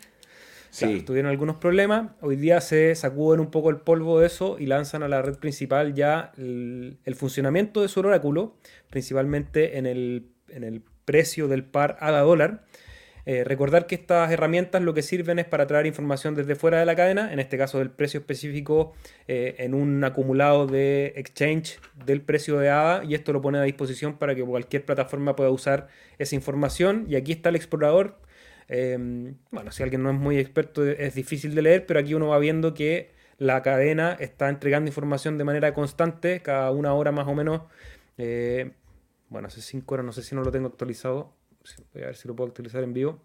[0.70, 1.02] Sí.
[1.02, 2.12] tuvieron algunos problemas.
[2.22, 5.36] Hoy día se sacuden un poco el polvo de eso y lanzan a la red
[5.36, 8.56] principal ya el, funcionamiento de su oráculo,
[8.90, 12.64] principalmente en el, en el precio del par ADA dólar
[13.26, 16.86] eh, recordar que estas herramientas lo que sirven es para traer información desde fuera de
[16.86, 18.94] la cadena, en este caso del precio específico
[19.30, 23.62] eh, en un acumulado de exchange del precio de ADA y esto lo pone a
[23.62, 25.88] disposición para que cualquier plataforma pueda usar
[26.18, 28.18] esa información y aquí está el explorador.
[28.68, 32.28] Em, bueno, si alguien no es muy experto es difícil de leer, pero aquí uno
[32.30, 37.28] va viendo que la cadena está entregando información de manera constante, cada una hora más
[37.28, 37.62] o menos.
[38.18, 38.72] Eh,
[39.30, 41.34] bueno, hace cinco horas, no sé si no lo tengo actualizado
[41.94, 43.20] voy a ver si lo puedo actualizar en vivo,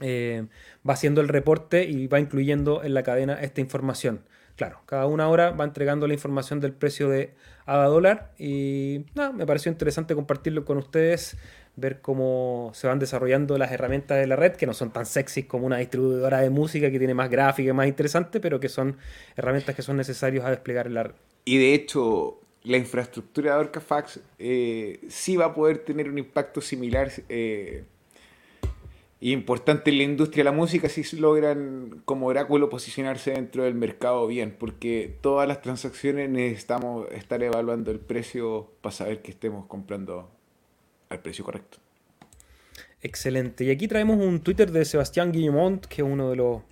[0.00, 0.46] eh,
[0.88, 4.24] va haciendo el reporte y va incluyendo en la cadena esta información.
[4.56, 7.34] Claro, cada una hora va entregando la información del precio de
[7.66, 9.04] ADA dólar y
[9.34, 11.36] me pareció interesante compartirlo con ustedes,
[11.76, 15.46] ver cómo se van desarrollando las herramientas de la red, que no son tan sexys
[15.46, 18.96] como una distribuidora de música que tiene más gráfica y más interesante, pero que son
[19.36, 21.14] herramientas que son necesarias a desplegar en la red.
[21.44, 26.60] Y de hecho, la infraestructura de Orcafax eh, sí va a poder tener un impacto
[26.60, 27.84] similar eh,
[29.20, 34.26] importante en la industria de la música si logran como oráculo posicionarse dentro del mercado
[34.26, 40.30] bien, porque todas las transacciones necesitamos estar evaluando el precio para saber que estemos comprando
[41.14, 41.78] al precio correcto.
[43.02, 43.64] Excelente.
[43.64, 46.62] Y aquí traemos un Twitter de Sebastián Guillemont, que es uno de los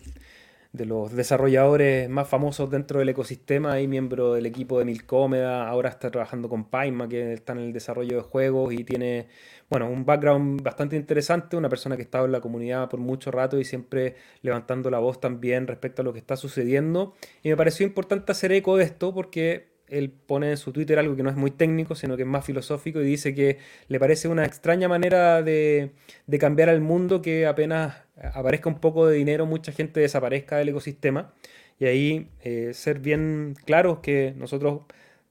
[0.72, 5.68] de los desarrolladores más famosos dentro del ecosistema y miembro del equipo de Milcómeda.
[5.68, 9.26] Ahora está trabajando con Paima, que está en el desarrollo de juegos y tiene
[9.68, 11.56] bueno, un background bastante interesante.
[11.56, 14.98] Una persona que ha estado en la comunidad por mucho rato y siempre levantando la
[14.98, 17.14] voz también respecto a lo que está sucediendo.
[17.42, 21.14] Y me pareció importante hacer eco de esto porque él pone en su Twitter algo
[21.14, 24.26] que no es muy técnico, sino que es más filosófico y dice que le parece
[24.28, 25.92] una extraña manera de,
[26.40, 27.96] cambiar al mundo que apenas
[28.34, 31.34] aparezca un poco de dinero, mucha gente desaparezca del ecosistema.
[31.78, 34.82] Y ahí eh, ser bien claros que nosotros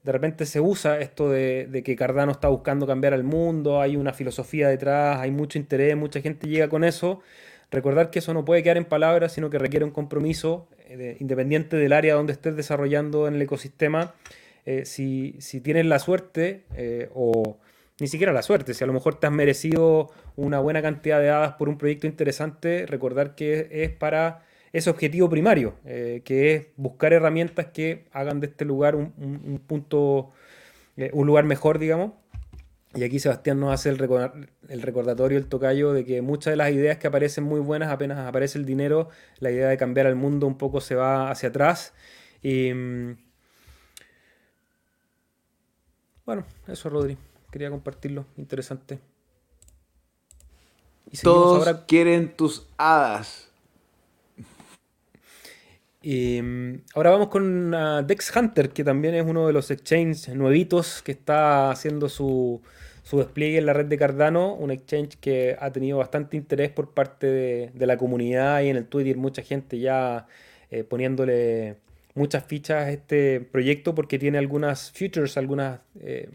[0.04, 3.96] de repente se usa esto de, de, que Cardano está buscando cambiar al mundo, hay
[3.96, 7.20] una filosofía detrás, hay mucho interés, mucha gente llega con eso.
[7.70, 11.76] Recordar que eso no puede quedar en palabras, sino que requiere un compromiso eh, independiente
[11.76, 14.14] del área donde estés desarrollando en el ecosistema
[14.64, 17.58] eh, si, tienes la suerte, eh, o
[17.98, 21.30] ni siquiera la suerte, si a lo mejor te has merecido una buena cantidad de
[21.30, 26.66] hadas por un proyecto interesante, recordar que es para ese objetivo primario, eh, que es
[26.76, 30.32] buscar herramientas que hagan de este lugar un, punto,
[31.12, 32.12] un lugar mejor, digamos.
[32.94, 33.98] Y aquí Sebastián nos hace el,
[34.68, 38.18] el, recordatorio, el tocayo, de que muchas de las ideas que aparecen muy buenas, apenas
[38.18, 39.08] aparece el dinero,
[39.38, 41.94] la idea de cambiar al mundo un poco se va hacia atrás.
[42.42, 43.16] Y, mm,
[46.24, 47.16] bueno, eso, Rodri.
[47.50, 48.26] Quería compartirlo.
[48.36, 48.98] Interesante.
[51.22, 53.50] Todos quieren tus hadas.
[56.02, 60.34] Y mm, ahora vamos con uh, Dex Hunter, que también es uno de los exchanges
[60.34, 62.60] nuevitos que está haciendo su,
[63.12, 64.54] despliegue en la red de Cardano.
[64.54, 68.86] Un exchange que ha tenido bastante interés por parte de, la comunidad y en el
[68.86, 70.26] Twitter mucha gente ya
[70.70, 71.76] eh, poniéndole
[72.14, 76.28] muchas fichas este proyecto porque tiene algunas features, algunas eh,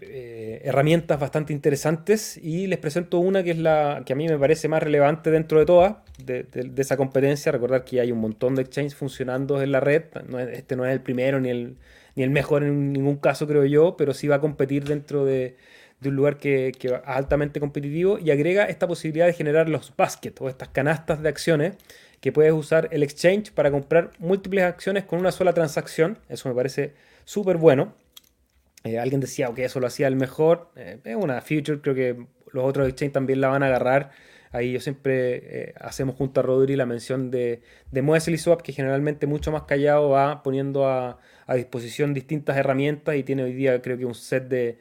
[0.00, 4.38] eh, herramientas bastante interesantes y les presento una que es la que a mí me
[4.38, 6.46] parece más relevante dentro de todas, de,
[6.76, 7.50] esa competencia.
[7.50, 10.04] Recordar que hay un montón de exchanges funcionando en la red,
[10.52, 11.76] este no es el primero ni el,
[12.14, 15.56] ni el mejor en ningún caso creo yo, pero sí va a competir dentro de,
[16.04, 20.48] un lugar que es altamente competitivo y agrega esta posibilidad de generar los baskets o
[20.48, 21.74] estas canastas de acciones
[22.20, 26.18] que puedes usar el exchange para comprar múltiples acciones con una sola transacción.
[26.28, 26.94] Eso me parece
[27.24, 27.94] súper bueno.
[28.84, 30.70] Eh, alguien decía que eso lo hacía el mejor.
[30.76, 34.10] Eh, es una feature, creo que los otros exchanges también la van a agarrar.
[34.50, 39.26] Ahí yo siempre eh, hacemos junto a Rodri la mención de, de Swap, que generalmente
[39.26, 41.18] mucho más callado va poniendo a,
[41.54, 44.78] disposición distintas herramientas y tiene hoy día creo que un set de,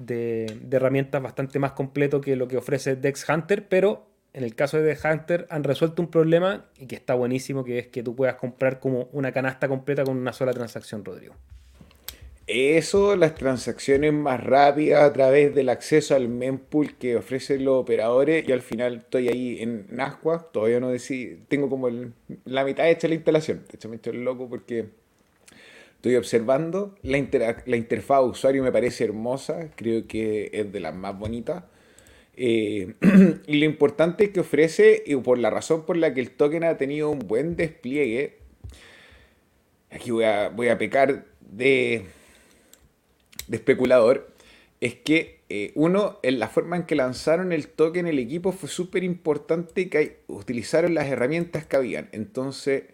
[0.00, 4.78] de, herramientas bastante más completo que lo que ofrece Dex Hunter, pero en el caso
[4.78, 8.14] de Dex Hunter han resuelto un problema y que está buenísimo, que es que tú
[8.14, 11.34] puedas comprar como una canasta completa con una sola transacción, Rodrigo.
[12.52, 18.48] Eso, las transacciones más rápidas a través del acceso al mempool que ofrecen los operadores.
[18.48, 20.90] Y al final estoy ahí en Nasqua, todavía no
[21.46, 21.88] tengo como
[22.44, 23.64] la mitad hecha la instalación.
[23.70, 24.86] De hecho, me estoy loco porque
[25.94, 26.96] estoy observando.
[27.02, 27.24] La,
[27.66, 31.62] la interfaz usuario me parece hermosa, creo que es de las más bonitas.
[32.42, 32.94] Eh,
[33.46, 36.78] y lo importante que ofrece, y por la razón por la que el token ha
[36.78, 38.38] tenido un buen despliegue,
[39.90, 42.06] aquí voy a, voy a pecar de
[43.50, 44.32] especulador
[44.80, 48.70] es que eh, uno, en la forma en que lanzaron el token el equipo fue
[48.70, 52.08] súper importante que utilizaron las herramientas que habían.
[52.12, 52.84] Entonces,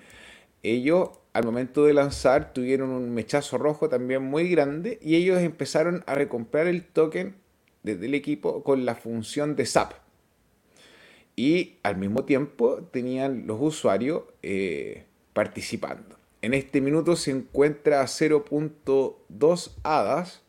[0.65, 6.03] ellos al momento de lanzar tuvieron un mechazo rojo también muy grande y ellos empezaron
[6.07, 7.37] a recomprar el token
[7.87, 9.93] desde el equipo con la función de SAP.
[11.37, 16.17] Y al mismo tiempo tenían los usuarios eh, participando.
[16.43, 20.43] En este minuto se encuentra a 0.2 hadas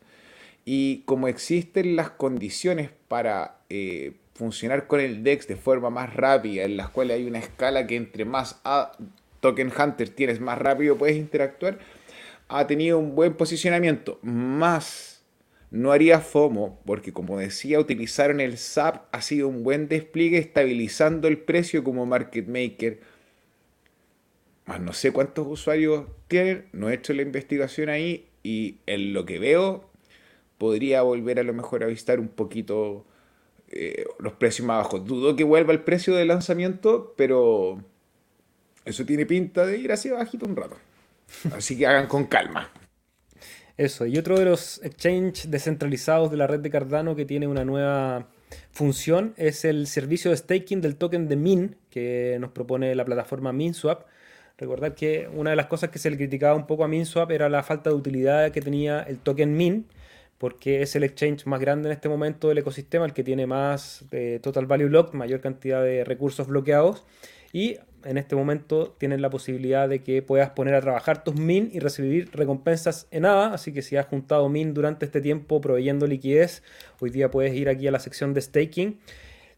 [0.66, 6.64] y como existen las condiciones para eh, funcionar con el DEX de forma más rápida,
[6.64, 8.62] en las cuales hay una escala que entre más
[9.42, 11.80] Token Hunter tienes, más rápido puedes interactuar,
[12.48, 14.20] ha tenido un buen posicionamiento.
[14.24, 15.17] Más
[15.70, 21.28] no haría FOMO, porque como decía, utilizaron el SAP, ha sido un buen despliegue estabilizando
[21.28, 23.02] el precio como market maker.
[24.66, 29.26] Más no sé cuántos usuarios tienen, no he hecho la investigación ahí y en lo
[29.26, 29.90] que veo
[30.58, 33.06] podría volver a lo mejor a visitar un poquito
[33.70, 35.06] eh, los precios más bajos.
[35.06, 37.84] Dudo que vuelva el precio de lanzamiento, pero
[38.86, 40.78] eso tiene pinta de ir así bajito un rato.
[41.54, 42.72] Así que hagan con calma.
[43.78, 47.64] Eso, y otro de los exchanges descentralizados de la red de Cardano que tiene una
[47.64, 48.28] nueva
[48.72, 53.54] función es el servicio de staking del token de MIN que nos propone la plataforma
[53.54, 54.06] MinSwap.
[54.58, 57.50] Recordad que una de las cosas que se le criticaba un poco a MinSwap era
[57.50, 59.86] la falta de utilidad que tenía el token MIN
[60.38, 64.06] porque es el exchange más grande en este momento del ecosistema, el que tiene más
[64.12, 67.06] eh, total value locked, mayor cantidad de recursos bloqueados.
[67.54, 71.70] Y en este momento tienes la posibilidad de que puedas poner a trabajar tus min
[71.74, 73.54] y recibir recompensas en ADA.
[73.54, 76.64] Así que si has juntado min durante este tiempo proveyendo liquidez,
[77.00, 79.00] hoy día puedes ir aquí a la sección de staking.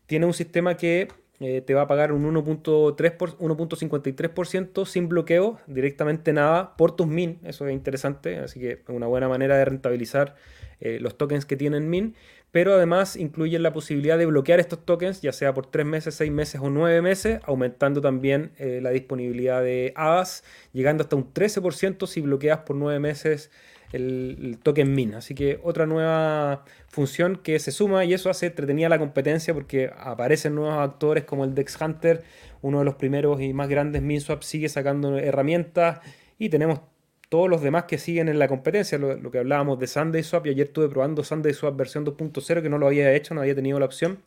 [0.07, 6.75] Tiene un sistema que eh, te va a pagar un 1.53% sin bloqueo, directamente nada,
[6.75, 7.39] por tus min.
[7.43, 10.35] Eso es interesante, así que es una buena manera de rentabilizar
[10.81, 12.15] eh, los tokens que tienen min,
[12.51, 16.31] pero además incluyen la posibilidad de bloquear estos tokens, ya sea por 3 meses, 6
[16.31, 20.43] meses o 9 meses, aumentando también eh, la disponibilidad de hadas,
[20.73, 23.51] llegando hasta un 13% si bloqueas por 9 meses
[23.91, 25.15] el, token min.
[25.15, 29.91] Así que otra nueva función que se suma y eso hace entretenida la competencia porque
[29.97, 32.23] aparecen nuevos actores como el Dex Hunter,
[32.61, 35.99] uno de los primeros y más grandes MinSwap sigue sacando herramientas
[36.37, 36.81] y tenemos
[37.29, 40.49] todos los demás que siguen en la competencia, lo, que hablábamos de Sunday Swap, y
[40.49, 43.79] ayer estuve probando Sunday Swap versión 2.0, que no lo había hecho, no había tenido
[43.79, 44.19] la opción.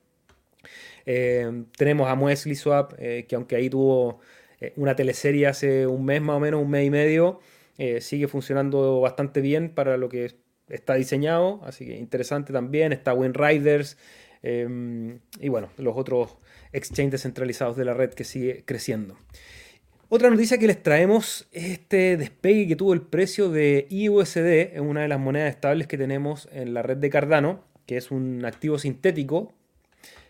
[1.05, 4.21] Eh, tenemos a Muesli Swap, eh, que aunque ahí tuvo
[4.61, 7.41] eh, una teleserie hace un mes más o menos, un mes y medio,
[7.99, 10.37] sigue funcionando bastante bien para lo que
[10.69, 12.93] está diseñado, así que interesante también.
[12.93, 13.99] Está WinRiders
[14.45, 16.37] y bueno, los otros
[16.73, 19.17] exchanges centralizados de la red que sigue creciendo.
[20.15, 25.01] Otra noticia que les traemos es este despegue que tuvo el precio de IUSD, una
[25.01, 28.79] de las monedas estables que tenemos en la red de Cardano, que es un activo
[28.79, 29.55] sintético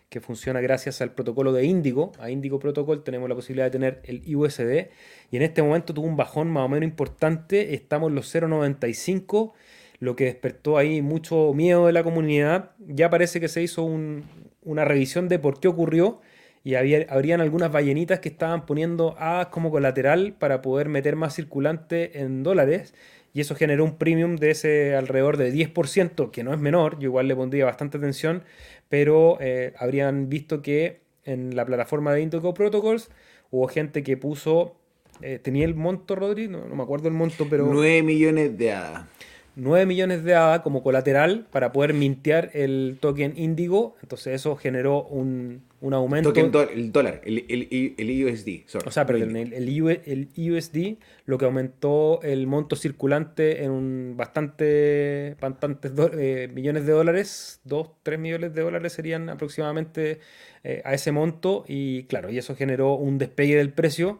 [0.07, 2.13] que funciona gracias al protocolo de Indigo.
[2.19, 4.87] A Indigo Protocol tenemos la posibilidad de tener el IUSD
[5.31, 9.51] y en este momento tuvo un bajón más o menos importante, estamos en los 0.95,
[9.99, 12.71] lo que despertó ahí mucho miedo de la comunidad.
[12.79, 16.21] Ya parece que se hizo una revisión de por qué ocurrió
[16.63, 21.35] y había, habrían algunas ballenitas que estaban poniendo A como colateral para poder meter más
[21.35, 22.93] circulante en dólares
[23.33, 27.05] y eso generó un premium de ese alrededor de 10%, que no es menor, yo
[27.05, 28.43] igual le pondría bastante atención,
[28.89, 33.09] pero eh, habrían visto que en la plataforma de Indigo Protocols
[33.49, 34.75] hubo gente que puso,
[35.21, 37.65] eh, tenía el monto, Rodri, no, me acuerdo el monto, pero...
[37.65, 39.07] 9 millones de ADA.
[39.55, 43.95] 9 millones de ADA como colateral para poder mintear el token Indigo.
[44.01, 46.33] Entonces eso generó un, un aumento.
[46.33, 48.75] Token el dólar, el, el, el USD.
[48.85, 55.35] o sea, perdón, el, el, USD, lo que aumentó el monto circulante en un bastante,
[55.39, 60.19] bastantes eh, millones de dólares, 2, 3 millones de dólares serían aproximadamente
[60.63, 61.63] eh, a ese monto.
[61.67, 64.19] Y claro, y eso generó un despegue del precio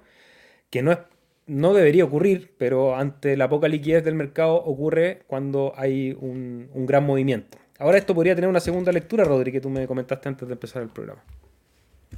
[0.69, 0.97] que no es
[1.45, 7.05] no debería ocurrir, pero ante la poca liquidez del mercado ocurre cuando hay un, gran
[7.05, 7.57] movimiento.
[7.79, 10.81] Ahora esto podría tener una segunda lectura, Rodri, que tú me comentaste antes de empezar
[10.81, 11.23] el programa.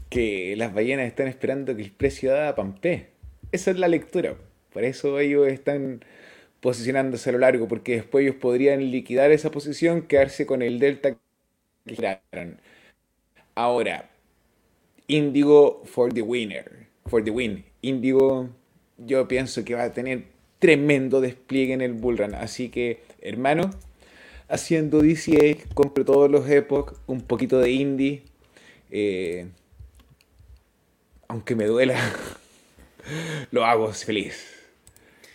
[0.10, 3.10] Que las ballenas están esperando que el precio da pampe.
[3.52, 4.36] Esa es la lectura.
[4.74, 6.04] Por eso ellos están
[6.60, 11.12] posicionándose a lo largo, porque después ellos podrían liquidar esa posición, quedarse con el delta
[11.86, 12.60] que giraron.
[13.56, 14.10] Ahora,
[15.08, 17.64] Indigo for the winner, for the win.
[17.82, 18.50] Indigo
[18.98, 20.26] yo pienso que va a tener
[20.60, 22.36] tremendo despliegue en el Bullrun.
[22.36, 23.72] Así que, hermano,
[24.48, 28.24] haciendo DCA, compro todos los Epoch, un poquito de indie.
[28.92, 29.48] Eh,
[31.28, 31.98] aunque me duela,
[33.52, 34.56] lo hago feliz.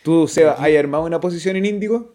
[0.03, 2.15] ¿Tú, Seba, has armado una posición en Índigo?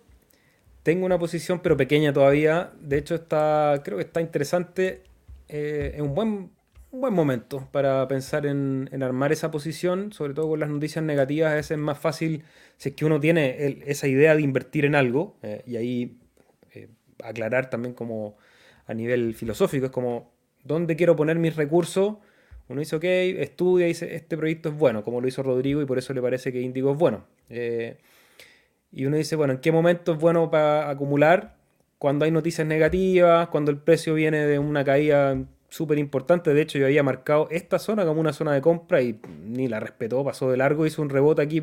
[0.83, 2.71] Tengo una posición, pero pequeña todavía.
[2.79, 5.03] De hecho, está, creo que está interesante.
[5.47, 6.54] Eh, en un buen
[6.95, 11.51] un buen momento para pensar en, armar esa posición, sobre todo con las noticias negativas,
[11.51, 12.43] a veces es más fácil
[12.77, 16.17] si es que uno tiene esa idea de invertir en algo, eh, y ahí
[16.73, 16.87] eh,
[17.21, 18.37] aclarar también como
[18.87, 20.31] a nivel filosófico, es como,
[20.63, 22.15] ¿dónde quiero poner mis recursos?
[22.69, 25.85] Uno dice, ok, estudia y dice, este proyecto es bueno, como lo hizo Rodrigo, y
[25.85, 27.25] por eso le parece que Indigo es bueno.
[27.49, 27.97] Eh,
[28.91, 31.57] y uno dice, bueno, ¿en qué momento es bueno para acumular?
[31.97, 35.37] Cuando hay noticias negativas, cuando el precio viene de una caída
[35.75, 36.53] súper importante.
[36.53, 39.81] De hecho, yo había marcado esta zona como una zona de compra y ni la
[39.81, 41.61] respetó, pasó de largo, hizo un rebote aquí,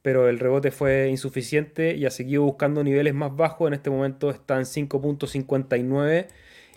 [0.00, 3.66] pero el rebote fue insuficiente y ha seguido buscando niveles más bajos.
[3.66, 6.28] En este momento está en 5.59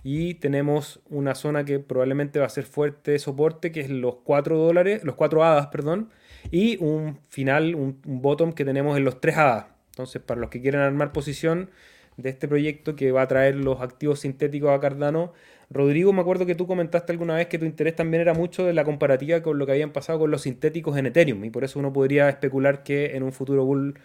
[0.04, 4.16] y tenemos una zona que probablemente va a ser fuerte de soporte, que es los
[4.24, 6.10] 4 dólares, los 4 hadas, perdón,
[6.50, 9.66] y un final, un, bottom que tenemos en los 3 hadas.
[9.92, 11.70] Entonces, para los que quieran armar posición
[12.18, 15.34] de este proyecto que va a traer los activos sintéticos a Cardano,
[15.70, 18.74] Rodrigo, me acuerdo que tú comentaste alguna vez que tu interés también era mucho de
[18.74, 21.80] la comparativa con lo que habían pasado con los sintéticos en Ethereum y por eso
[21.80, 23.96] uno podría especular que en un futuro bull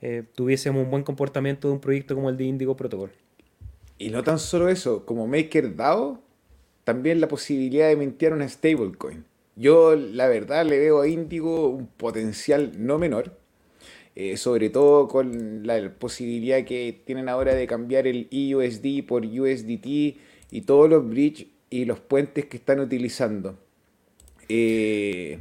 [0.00, 3.10] eh, tuviésemos un buen comportamiento de un proyecto como el de Indigo Protocol.
[3.98, 6.22] Y no tan solo eso, como MakerDAO,
[6.84, 9.24] también la posibilidad de mintear una stablecoin.
[9.56, 13.36] Yo la verdad le veo a Indigo un potencial no menor,
[14.22, 19.86] eh, sobre todo con la posibilidad que tienen ahora de cambiar el EUSD por USDT
[20.50, 23.58] y todos los bridges y los puentes que están utilizando.
[24.50, 25.40] Eh,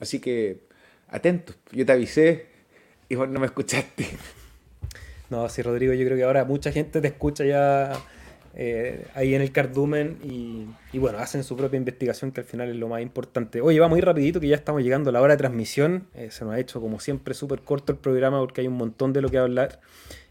[0.00, 0.64] así que
[1.08, 2.44] atentos, yo te avisé
[3.08, 4.06] y vos no me escuchaste.
[5.30, 8.04] No, sí, Rodrigo, yo creo que ahora mucha gente te escucha ya
[8.56, 12.76] eh, ahí en el cardumen y, bueno, hacen su propia investigación que al final es
[12.76, 13.60] lo más importante.
[13.60, 16.06] Oye, vamos muy rapidito que ya estamos llegando a la hora de transmisión.
[16.14, 19.12] Eh, se nos ha hecho como siempre súper corto el programa porque hay un montón
[19.12, 19.80] de lo que hablar.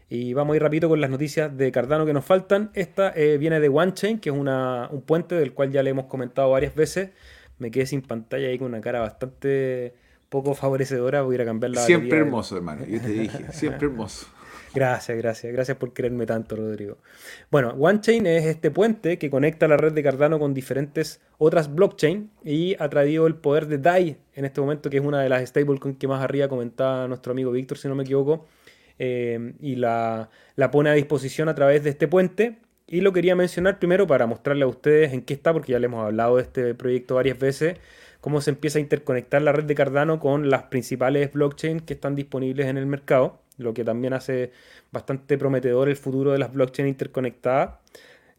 [0.08, 2.70] Y vamos a ir rapidito con las noticias de Cardano que nos faltan.
[2.74, 6.50] Esta eh, viene de OneChain, que es un puente del cual ya le hemos comentado
[6.50, 7.10] varias veces.
[7.58, 9.94] Me quedé sin pantalla ahí con una cara bastante
[10.30, 11.22] poco favorecedora.
[11.22, 12.84] Voy a ir a cambiar la Siempre hermoso, hermano.
[12.86, 14.26] Yo te dije, siempre hermoso.
[14.74, 15.52] Gracias, gracias.
[15.52, 16.98] Gracias por quererme tanto, Rodrigo.
[17.50, 22.30] Bueno, OneChain es este puente que conecta la red de Cardano con diferentes otras blockchain
[22.44, 25.48] y ha traído el poder de DAI en este momento, que es una de las
[25.48, 28.46] stablecoins que más arriba comentaba nuestro amigo Víctor, si no me equivoco
[28.98, 30.30] eh, y la,
[30.72, 32.58] pone a disposición a través de este puente.
[32.86, 35.86] Y lo quería mencionar primero para mostrarle a ustedes en qué está, porque ya le
[35.86, 37.78] hemos hablado de este proyecto varias veces,
[38.20, 42.14] cómo se empieza a interconectar la red de Cardano con las principales blockchains que están
[42.14, 44.52] disponibles en el mercado, lo que también hace
[44.92, 47.76] bastante prometedor el futuro de las blockchains interconectadas.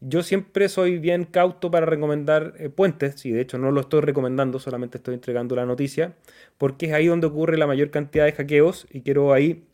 [0.00, 4.02] Yo siempre soy bien cauto para recomendar eh, puentes, y de hecho no lo estoy
[4.02, 6.14] recomendando, solamente estoy entregando la noticia,
[6.58, 9.64] porque es ahí donde ocurre la mayor cantidad de hackeos y quiero ahí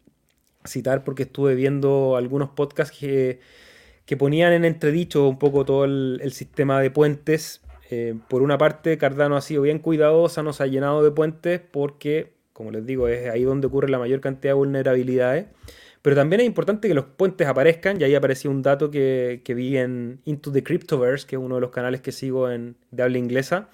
[0.64, 3.40] citar porque estuve viendo algunos podcasts que,
[4.18, 7.62] ponían en entredicho un poco todo el, sistema de puentes.
[7.90, 12.34] Eh, por una parte, Cardano ha sido bien cuidadosa, nos ha llenado de puentes porque,
[12.52, 15.46] como les digo, es ahí donde ocurre la mayor cantidad de vulnerabilidades.
[16.02, 19.54] Pero también es importante que los puentes aparezcan, y ahí apareció un dato que, que
[19.54, 23.02] vi en Into the Cryptoverse, que es uno de los canales que sigo en, de
[23.04, 23.68] habla inglesa,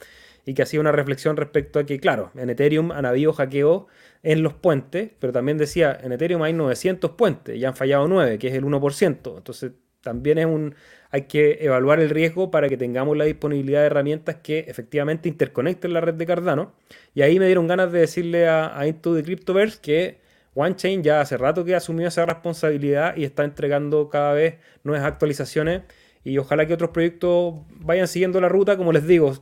[0.44, 3.84] y que hacía una reflexión respecto a que, claro, en Ethereum han habido hackeos
[4.22, 8.38] en los puentes, pero también decía, en Ethereum hay 900 puentes y han fallado 9,
[8.38, 9.36] que es el 1%.
[9.36, 10.74] Entonces, también es un,
[11.10, 15.94] hay que evaluar el riesgo para que tengamos la disponibilidad de herramientas que efectivamente interconecten
[15.94, 16.72] la red de Cardano.
[17.14, 20.18] Y ahí me dieron ganas de decirle a, Into the Cryptoverse que
[20.54, 25.82] OneChain ya hace rato que asumió esa responsabilidad y está entregando cada vez nuevas actualizaciones
[26.24, 29.32] y ojalá que otros proyectos vayan siguiendo la ruta, como les digo,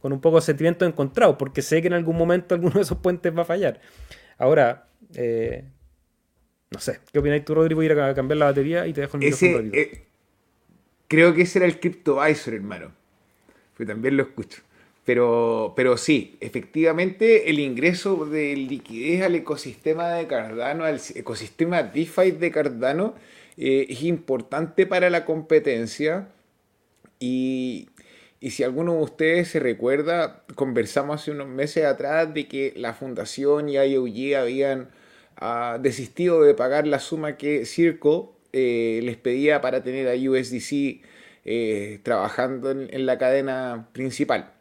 [0.00, 2.98] con un poco de sentimiento encontrado, porque sé que en algún momento alguno de esos
[2.98, 3.80] puentes va a fallar.
[4.38, 5.64] Ahora, eh,
[6.70, 7.82] no sé, ¿qué opináis tú, Rodrigo?
[7.82, 9.70] Ir a cambiar la batería y te dejo el micrófono.
[9.72, 10.09] Eh,
[11.10, 12.92] creo que ese era el CryptoVisor, hermano.
[13.76, 14.62] Porque también lo escucho.
[15.04, 22.30] Pero, pero sí, efectivamente el ingreso de liquidez al ecosistema de Cardano, al ecosistema DeFi
[22.30, 23.14] de Cardano,
[23.56, 26.28] eh, es importante para la competencia.
[27.18, 27.88] Y,
[28.38, 32.94] y, si alguno de ustedes se recuerda, conversamos hace unos meses atrás de que la
[32.94, 34.90] fundación y IOG habían
[35.42, 41.02] uh, desistido de pagar la suma que Circle eh, les pedía para tener a USDC
[41.44, 44.52] eh, trabajando en, la cadena principal.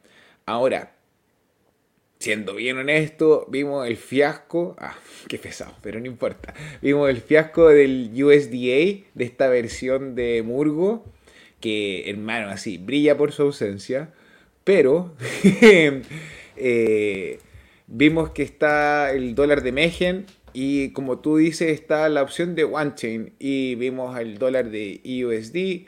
[0.45, 0.95] Ahora,
[2.19, 4.95] siendo bien honesto, vimos el fiasco, ah,
[5.27, 11.05] qué pesado, pero no importa, vimos el fiasco del USDA, de esta versión de Murgo,
[11.59, 14.13] que hermano, así, brilla por su ausencia,
[14.63, 15.15] pero
[16.55, 17.39] eh,
[17.87, 22.64] vimos que está el dólar de Megen y como tú dices está la opción de
[22.64, 25.88] OneChain y vimos el dólar de USD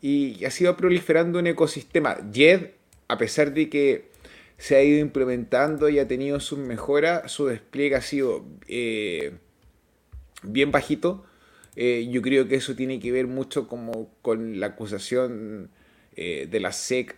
[0.00, 2.16] y ha sido proliferando un ecosistema.
[2.32, 2.70] JED
[3.08, 4.10] a pesar de que
[4.56, 9.32] se ha ido implementando y ha tenido sus mejoras, su despliegue ha sido eh,
[10.42, 11.24] bien bajito.
[11.76, 15.70] Eh, yo creo que eso tiene que ver mucho como con la acusación
[16.16, 17.16] eh, de la SEC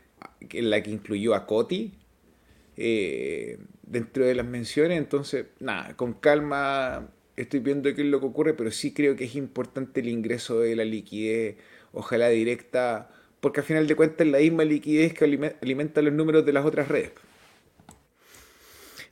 [0.51, 1.93] en la que incluyó a Coti
[3.87, 4.99] dentro de las menciones.
[4.99, 9.24] Entonces, nada, con calma estoy viendo qué es lo que ocurre, pero sí creo que
[9.24, 11.57] es importante el ingreso de la liquidez,
[11.93, 13.11] ojalá directa
[13.45, 15.26] porque al final de cuentas es la misma liquidez que
[15.61, 17.11] alimenta los números de las otras redes.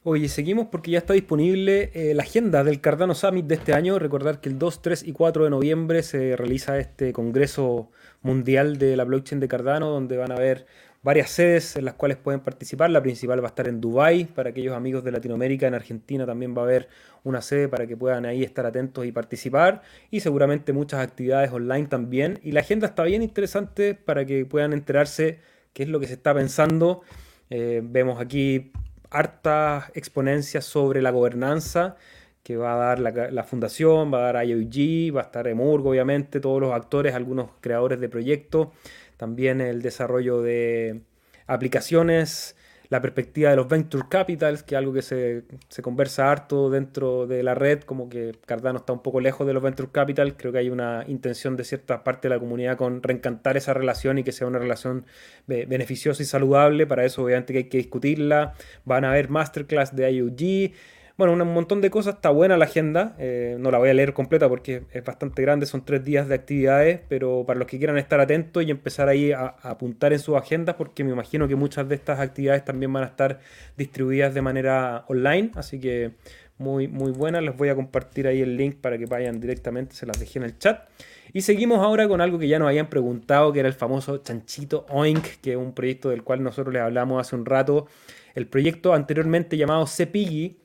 [0.04, 3.98] Oye, seguimos porque ya está disponible eh, la agenda del Cardano Summit de este año.
[3.98, 7.90] Recordar que el 2, 3 y 4 de noviembre se realiza este Congreso
[8.22, 10.64] Mundial de la Blockchain de Cardano, donde van a haber
[11.02, 12.90] varias sedes en las cuales pueden participar.
[12.90, 15.66] La principal va a estar en Dubai para aquellos amigos de Latinoamérica.
[15.66, 16.88] En Argentina también va a haber
[17.24, 19.82] una sede para que puedan ahí estar atentos y participar.
[20.10, 22.38] Y seguramente muchas actividades online también.
[22.42, 25.40] Y la agenda está bien interesante para que puedan enterarse
[25.72, 27.02] qué es lo que se está pensando.
[27.50, 28.72] Eh, vemos aquí
[29.10, 31.96] hartas exponencias sobre la gobernanza
[32.42, 36.40] que va a dar la, fundación, va a dar IOG, va a estar Emurgo, obviamente,
[36.40, 38.68] todos los actores, algunos creadores de proyectos
[39.16, 41.02] también el desarrollo de
[41.46, 42.56] aplicaciones,
[42.92, 45.44] la perspectiva de los venture capitals, que es algo que se,
[45.80, 49.62] conversa harto dentro de la red, como que Cardano está un poco lejos de los
[49.62, 53.56] venture capital, creo que hay una intención de cierta parte de la comunidad con reencantar
[53.56, 55.06] esa relación y que sea una relación
[55.46, 58.52] beneficiosa y saludable, para eso obviamente que hay que discutirla,
[58.84, 60.72] van a haber masterclass de IoG,
[61.16, 64.12] bueno, un montón de cosas, está buena la agenda, eh, no la voy a leer
[64.12, 67.98] completa porque es bastante grande, son tres días de actividades, pero para los que quieran
[67.98, 71.88] estar atentos y empezar ahí a, apuntar en sus agendas, porque me imagino que muchas
[71.88, 73.40] de estas actividades también van a estar
[73.76, 76.12] distribuidas de manera online, así que
[76.58, 80.06] muy, muy buenas, les voy a compartir ahí el link para que vayan directamente, se
[80.06, 80.88] las dejé en el chat.
[81.34, 84.86] Y seguimos ahora con algo que ya nos habían preguntado, que era el famoso Chanchito
[84.90, 87.86] Oink, que es un proyecto del cual nosotros les hablamos hace un rato.
[88.34, 90.61] El proyecto anteriormente llamado Cepigi,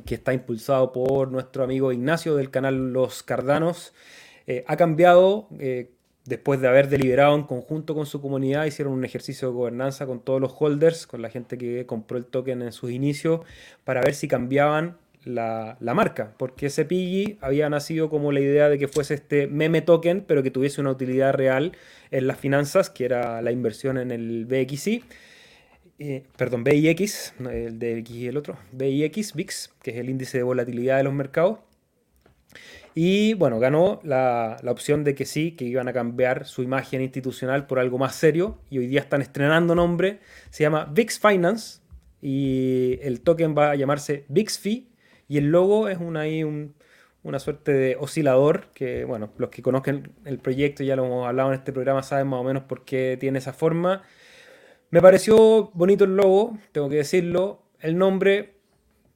[0.00, 3.92] que está impulsado por nuestro amigo Ignacio del canal Los Cardanos,
[4.46, 5.90] eh, ha cambiado eh,
[6.24, 10.20] después de haber deliberado en conjunto con su comunidad, hicieron un ejercicio de gobernanza con
[10.20, 13.40] todos los holders, con la gente que compró el token en sus inicios,
[13.84, 18.78] para ver si cambiaban la, marca, porque ese Piggy había nacido como la idea de
[18.78, 21.72] que fuese este meme token, pero que tuviese una utilidad real
[22.10, 25.04] en las finanzas, que era la inversión en el BXI.
[26.04, 30.36] Eh, perdón, BIX, el de X y el otro, BIX, VIX, que es el índice
[30.36, 31.60] de volatilidad de los mercados.
[32.92, 37.68] Y bueno, ganó la, opción de que sí, que iban a cambiar su imagen institucional
[37.68, 38.58] por algo más serio.
[38.68, 40.18] Y hoy día están estrenando nombre.
[40.50, 41.80] Se llama VIX Finance.
[42.20, 44.88] Y el token va a llamarse VIXFI.
[45.28, 46.24] Y el logo es una,
[47.22, 48.66] una suerte de oscilador.
[48.74, 52.26] Que bueno, los que conozcan el proyecto, ya lo hemos hablado en este programa, saben
[52.26, 54.02] más o menos por qué tiene esa forma.
[54.92, 57.62] Me pareció bonito el logo, tengo que decirlo.
[57.80, 58.56] El nombre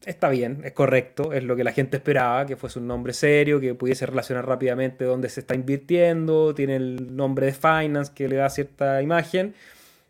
[0.07, 3.61] está bien, es correcto, es lo que la gente esperaba, que fuese un nombre serio,
[3.61, 8.37] que pudiese relacionar rápidamente dónde se está invirtiendo, tiene el nombre de Finance que le
[8.37, 9.55] da cierta imagen.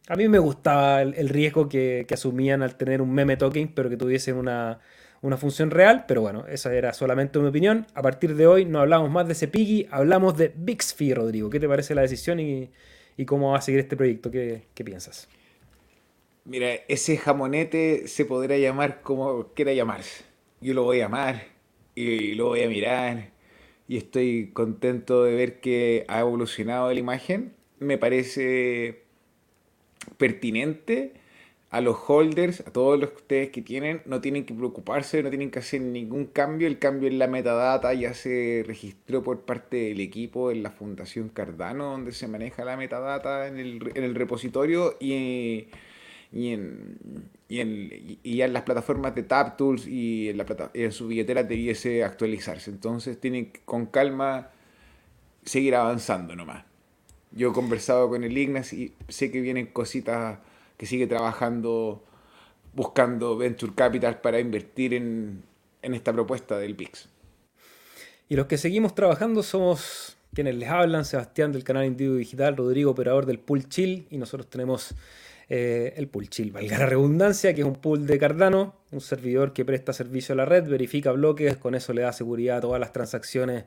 [0.07, 3.97] A mí me gustaba el, riesgo que, asumían al tener un meme token, pero que
[3.97, 4.79] tuviesen una,
[5.37, 7.89] función real, pero bueno, esa era solamente mi opinión.
[7.95, 11.51] A partir de hoy no hablamos más de ese Piggy, hablamos de Bixfy, Rodrigo.
[11.51, 12.71] ¿Qué te parece la decisión y,
[13.27, 14.31] cómo va a seguir este proyecto?
[14.31, 15.29] qué piensas?
[16.47, 20.25] Mira, ese jamonete se podrá llamar como quiera llamarse.
[20.61, 21.49] Yo lo voy a llamar
[21.97, 23.33] y lo voy a mirar
[23.89, 27.53] y estoy contento de ver que ha evolucionado la imagen.
[27.81, 29.03] Me parece
[30.19, 31.15] pertinente
[31.71, 35.31] a los holders, a todos los que ustedes que tienen, no tienen que preocuparse, no
[35.31, 36.69] tienen que hacer ningún cambio.
[36.69, 41.29] El cambio en la metadata ya se registró por parte del equipo en la Fundación
[41.29, 45.67] Cardano, donde se maneja la metadata en el, en el repositorio y,
[46.37, 46.99] y, en,
[47.49, 51.43] y, en, y en las plataformas de TapTools y en, la plata, en su billetera
[51.43, 52.71] debiese actualizarse.
[52.71, 54.51] Entonces tienen que con calma
[55.45, 56.65] seguir avanzando nomás.
[57.33, 60.39] Yo he conversado con el Ignas y sé que vienen cositas
[60.77, 62.05] que sigue trabajando
[62.75, 65.43] buscando Venture Capital para invertir en,
[65.81, 67.09] en esta propuesta del PIX.
[68.29, 72.91] Y los que seguimos trabajando somos quienes les hablan, Sebastián del canal Individuo Digital, Rodrigo,
[72.91, 74.95] operador del Pool Chill, y nosotros tenemos
[75.49, 79.53] eh, el Pool Chill, valga la redundancia, que es un pool de Cardano, un servidor
[79.53, 82.81] que presta servicio a la red, verifica bloques, con eso le da seguridad a todas
[82.81, 83.65] las transacciones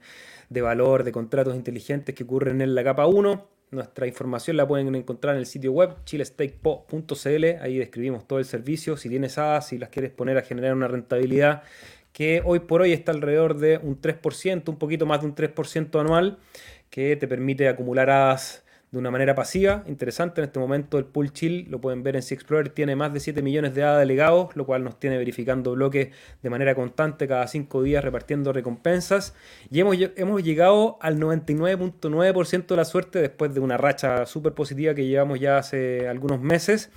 [0.50, 4.94] de valor, de contratos inteligentes que ocurren en la capa 1 nuestra información la pueden
[4.96, 7.46] encontrar en el sitio web chilestakepo.cl.
[7.62, 8.98] Ahí describimos todo el servicio.
[8.98, 11.62] Si tienes hadas, si las quieres poner a generar una rentabilidad
[12.12, 16.00] que hoy por hoy está alrededor de un 3%, un poquito más de un 3%
[16.00, 16.40] anual,
[16.90, 19.84] que te permite acumular hadas de una manera pasiva.
[19.88, 23.14] Interesante, en este momento el pool chill, lo pueden ver en C Explorer, tiene más
[23.14, 26.10] de 7 millones de ADA delegados, lo cual nos tiene verificando bloques
[26.42, 29.36] de manera constante cada 5 días repartiendo recompensas.
[29.70, 34.94] Y hemos, hemos llegado al 99.9% de la suerte después de una racha súper positiva
[34.96, 36.90] que llevamos ya hace algunos meses.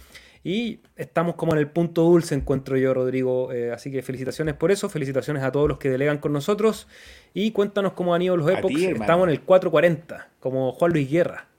[0.44, 3.52] Y estamos como en el punto dulce, encuentro yo, Rodrigo.
[3.52, 4.88] Eh, así que felicitaciones por eso.
[4.88, 6.88] Felicitaciones a todos los que delegan con nosotros.
[7.32, 8.82] Y cuéntanos cómo han ido los epochs.
[8.82, 11.51] Estamos en el 440, como Juan Luis Guerra.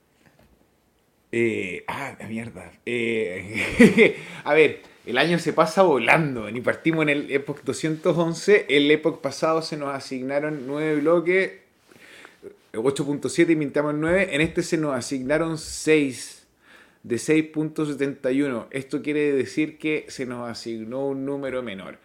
[1.36, 2.70] Eh, ah, mierda.
[2.86, 6.48] Eh, a ver, el año se pasa volando.
[6.48, 8.66] Ni partimos en el Epoch 211.
[8.68, 11.52] El Epoch pasado se nos asignaron 9 bloques,
[12.72, 14.28] 8.7 y mintamos 9.
[14.32, 16.46] En este se nos asignaron 6
[17.02, 18.68] de 6.71.
[18.70, 21.98] Esto quiere decir que se nos asignó un número menor.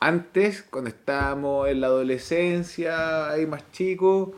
[0.00, 4.30] Antes, cuando estábamos en la adolescencia, ahí más chicos,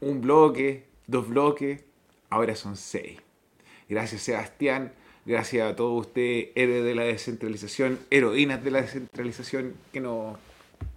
[0.00, 1.84] un bloque, dos bloques,
[2.32, 3.18] ahora son seis.
[3.88, 4.92] Gracias Sebastián,
[5.26, 10.38] gracias a todos ustedes, héroes de la descentralización, heroínas de la descentralización, que nos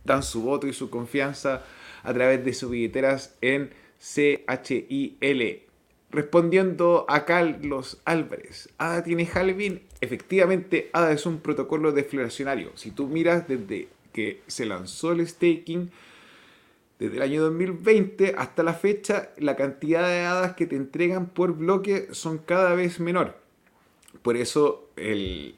[0.06, 1.64] dan su voto y su confianza
[2.04, 5.62] a través de sus billeteras en CHIL.
[6.10, 9.82] Respondiendo a Carlos Álvarez, ¿ADA tiene halving?
[10.00, 12.72] Efectivamente, ADA es un protocolo deflacionario.
[12.76, 15.92] Si tú miras desde que se lanzó el staking,
[17.00, 21.58] desde el año 2020 hasta la fecha, la cantidad de hadas que te entregan por
[21.58, 23.36] bloque son cada vez menor.
[24.22, 25.56] Por eso el,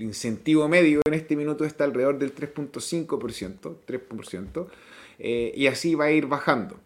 [0.00, 4.66] incentivo medio en este minuto está alrededor del 3.5%, 3%,
[5.20, 6.76] eh, y así va a ir bajando.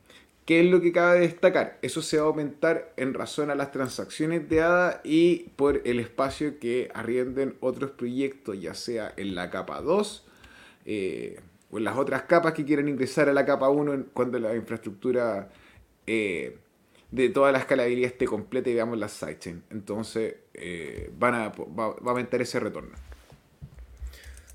[0.44, 1.78] ¿Qué es lo que cabe destacar?
[1.82, 6.00] Eso se va a aumentar en razón a las transacciones de ADA y por el
[6.00, 10.24] espacio que arrienden otros proyectos, ya sea en la capa 2,
[10.86, 11.40] eh,
[11.70, 15.48] o en las otras capas que quieren ingresar a la capa 1 cuando la infraestructura
[16.06, 16.56] eh,
[17.10, 19.62] de toda la escalabilidad esté completa y veamos las sidechains.
[19.70, 22.96] Entonces eh, van a, va, a aumentar ese retorno.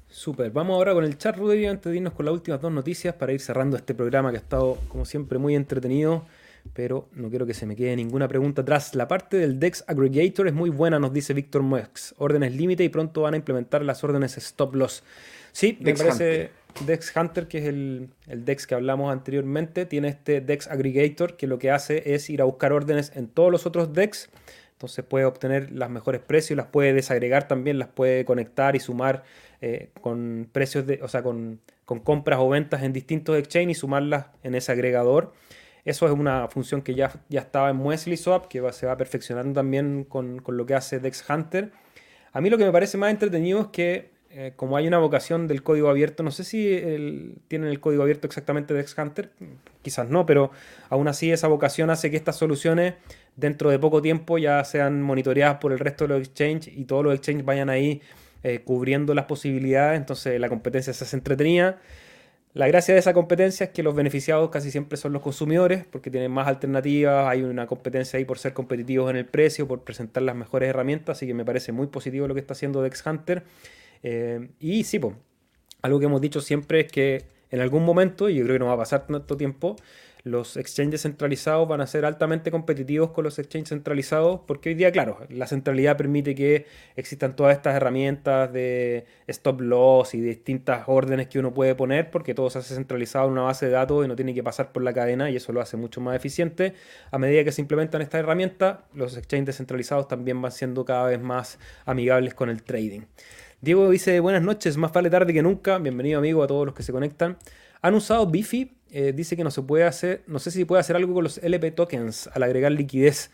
[0.10, 3.16] Super, vamos ahora con el chat, Rudy, antes de irnos con las últimas dos noticias
[3.16, 6.26] para ir cerrando este programa que ha estado, como siempre, muy entretenido,
[6.74, 8.94] pero no quiero que se me quede ninguna pregunta atrás.
[8.94, 12.14] La parte del DEX Aggregator es muy buena, nos dice Víctor Muex.
[12.20, 15.04] Órdenes límite y pronto van a implementar las órdenes stop loss.
[15.52, 16.52] Sí, me parece...
[16.86, 21.60] Dex Hunter, que es el, Dex que hablamos anteriormente, tiene este Dex Aggregator que lo
[21.60, 24.30] que hace es ir a buscar órdenes en todos los otros Dex.
[24.74, 29.24] Entonces puede obtener las mejores precios, las puede desagregar también, las puede conectar y sumar
[29.62, 34.26] eh, con precios de, o sea, con, compras o ventas en distintos exchanges y sumarlas
[34.42, 35.34] en ese agregador.
[35.86, 39.54] Eso es una función que ya, ya estaba en Muesli Swap, que se va perfeccionando
[39.54, 41.72] también con, con lo que hace Dex Hunter.
[42.32, 45.48] A mí lo que me parece más entretenido es que eh, como hay una vocación
[45.48, 49.30] del código abierto, no sé si tienen el código abierto exactamente de X-Hunter,
[49.84, 50.50] quizás no, pero
[50.90, 52.96] aún así esa vocación hace que estas soluciones
[53.36, 57.04] dentro de poco tiempo ya sean monitoreadas por el resto de los exchanges y todos
[57.04, 58.02] los exchanges vayan ahí
[58.44, 61.80] eh, cubriendo las posibilidades, entonces la competencia se hace entretenida.
[62.54, 66.12] La gracia de esa competencia es que los beneficiados casi siempre son los consumidores, porque
[66.12, 70.24] tienen más alternativas, hay una competencia ahí por ser competitivos en el precio, por presentar
[70.24, 73.44] las mejores herramientas, así que me parece muy positivo lo que está haciendo Dex Hunter.
[74.04, 75.00] Eh, y sí,
[75.82, 78.68] algo que hemos dicho siempre es que en algún momento, y yo creo que no
[78.68, 79.76] va a pasar tanto tiempo,
[80.24, 84.92] los exchanges centralizados van a ser altamente competitivos con los exchanges centralizados, porque hoy día,
[84.92, 86.66] claro, la centralidad permite que
[86.96, 92.34] existan todas estas herramientas de stop loss y distintas órdenes que uno puede poner, porque
[92.34, 94.82] todo se hace centralizado en una base de datos y no tiene que pasar por
[94.82, 96.74] la cadena y eso lo hace mucho más eficiente.
[97.12, 101.22] A medida que se implementan estas herramientas, los exchanges centralizados también van siendo cada vez
[101.22, 103.02] más amigables con el trading.
[103.64, 105.78] Diego dice, buenas noches, más vale tarde que nunca.
[105.78, 107.38] Bienvenido amigo a todos los que se conectan.
[107.82, 108.74] ¿Han usado Bifi?
[108.92, 111.38] Eh, dice que no se puede hacer, no sé si puede hacer algo con los
[111.38, 113.32] LP tokens al agregar liquidez.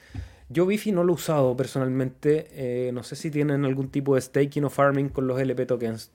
[0.50, 2.46] Yo Bifi no lo he usado personalmente.
[2.52, 6.12] Eh, no sé si tienen algún tipo de staking o farming con los LP tokens.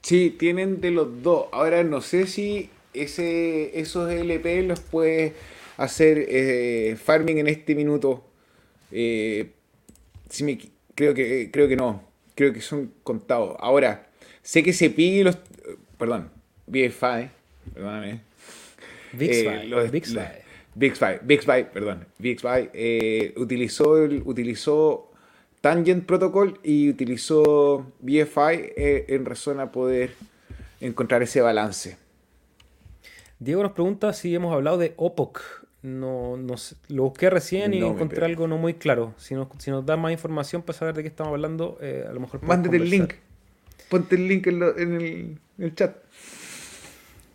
[0.00, 1.46] Sí, tienen de los dos.
[1.50, 5.32] Ahora no sé si ese, esos LP los puedes
[5.76, 8.22] hacer eh, farming en este minuto.
[8.92, 10.56] si me,
[10.94, 12.15] creo, que, creo que no.
[12.36, 13.56] Creo que son contados.
[13.58, 14.06] Ahora,
[14.42, 15.38] sé que se pide los...
[15.98, 16.30] Perdón,
[16.68, 17.30] BFI,
[17.74, 18.20] perdóname,
[19.12, 20.46] VixFi.
[21.22, 22.06] VixFi, perdón.
[22.18, 23.92] VixFi eh, utilizó,
[24.24, 25.10] utilizó
[25.60, 30.12] Tangent Protocol y utilizó BFI eh, en razón a poder
[30.80, 31.96] encontrar ese balance.
[33.38, 35.65] Diego nos pregunta si hemos hablado de OPOC.
[35.86, 36.56] No, no
[36.88, 39.14] lo busqué recién y encontré algo no muy claro.
[39.18, 42.12] Si nos, si nos da más información para saber de qué estamos hablando, eh, a
[42.12, 43.14] lo mejor Mándate el link.
[43.88, 45.96] Ponte el link en, el, en el chat.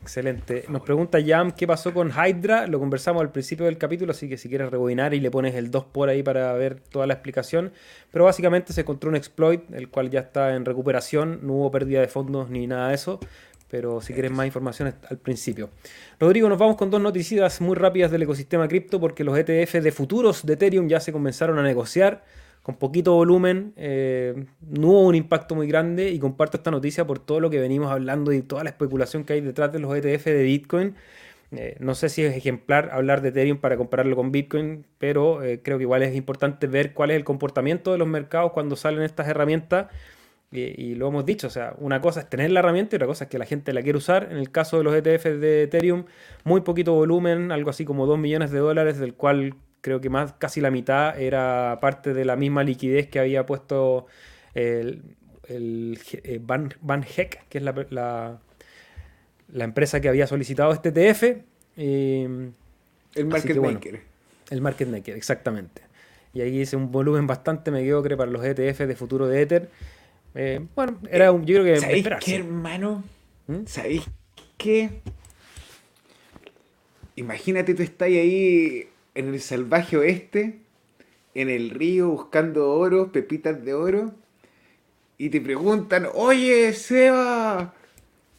[0.01, 0.65] Excelente.
[0.67, 2.67] Nos pregunta Jam qué pasó con Hydra.
[2.67, 5.69] Lo conversamos al principio del capítulo, así que si quieres rebobinar y le pones el
[5.69, 7.71] 2 por ahí para ver toda la explicación.
[8.11, 11.39] Pero básicamente se encontró un exploit, el cual ya está en recuperación.
[11.43, 13.19] No hubo pérdida de fondos ni nada de eso.
[13.71, 15.69] Pero si quieres más información al principio.
[16.19, 19.91] Rodrigo, nos vamos con dos noticias muy rápidas del ecosistema cripto porque los ETF de
[19.93, 22.23] futuros de Ethereum ya se comenzaron a negociar
[22.61, 27.17] con poquito volumen, eh, no hubo un impacto muy grande y comparto esta noticia por
[27.17, 30.25] todo lo que venimos hablando y toda la especulación que hay detrás de los ETF
[30.25, 30.95] de Bitcoin.
[31.53, 35.61] Eh, no sé si es ejemplar hablar de Ethereum para compararlo con Bitcoin, pero eh,
[35.63, 39.01] creo que igual es importante ver cuál es el comportamiento de los mercados cuando salen
[39.01, 39.87] estas herramientas.
[40.53, 43.23] Y, lo hemos dicho, o sea, una cosa es tener la herramienta y otra cosa
[43.23, 44.27] es que la gente la quiere usar.
[44.31, 46.03] En el caso de los ETF de Ethereum,
[46.43, 50.33] muy poquito volumen, algo así como 2 millones de dólares, del cual creo que más
[50.33, 54.07] casi la mitad era parte de la misma liquidez que había puesto
[54.53, 55.01] el,
[55.47, 61.23] el eh, Van, Heck, que es la, la, empresa que había solicitado este ETF.
[61.77, 62.53] el
[63.25, 64.01] market maker.
[64.49, 65.81] el market maker, exactamente.
[66.33, 69.69] Y ahí hice un volumen bastante mediocre para los ETF de futuro de Ether.
[70.35, 71.81] Eh, bueno, era un, yo creo que...
[71.81, 73.03] ¿Sabéis qué, hermano?
[73.47, 73.65] ¿Mm?
[73.65, 74.03] ¿Sabéis
[74.57, 75.01] qué?
[77.15, 80.59] Imagínate tú estás ahí en el salvaje oeste,
[81.33, 84.13] en el río, buscando oro, pepitas de oro,
[85.17, 87.73] y te preguntan, oye, Seba.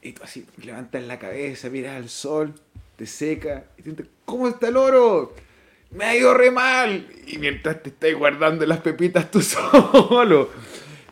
[0.00, 2.54] Y tú así levantas la cabeza, miras al sol,
[2.96, 5.34] te seca, y te dices, ¿cómo está el oro?
[5.92, 7.06] Me ha ido re mal.
[7.26, 10.50] Y mientras te estás guardando las pepitas tú solo,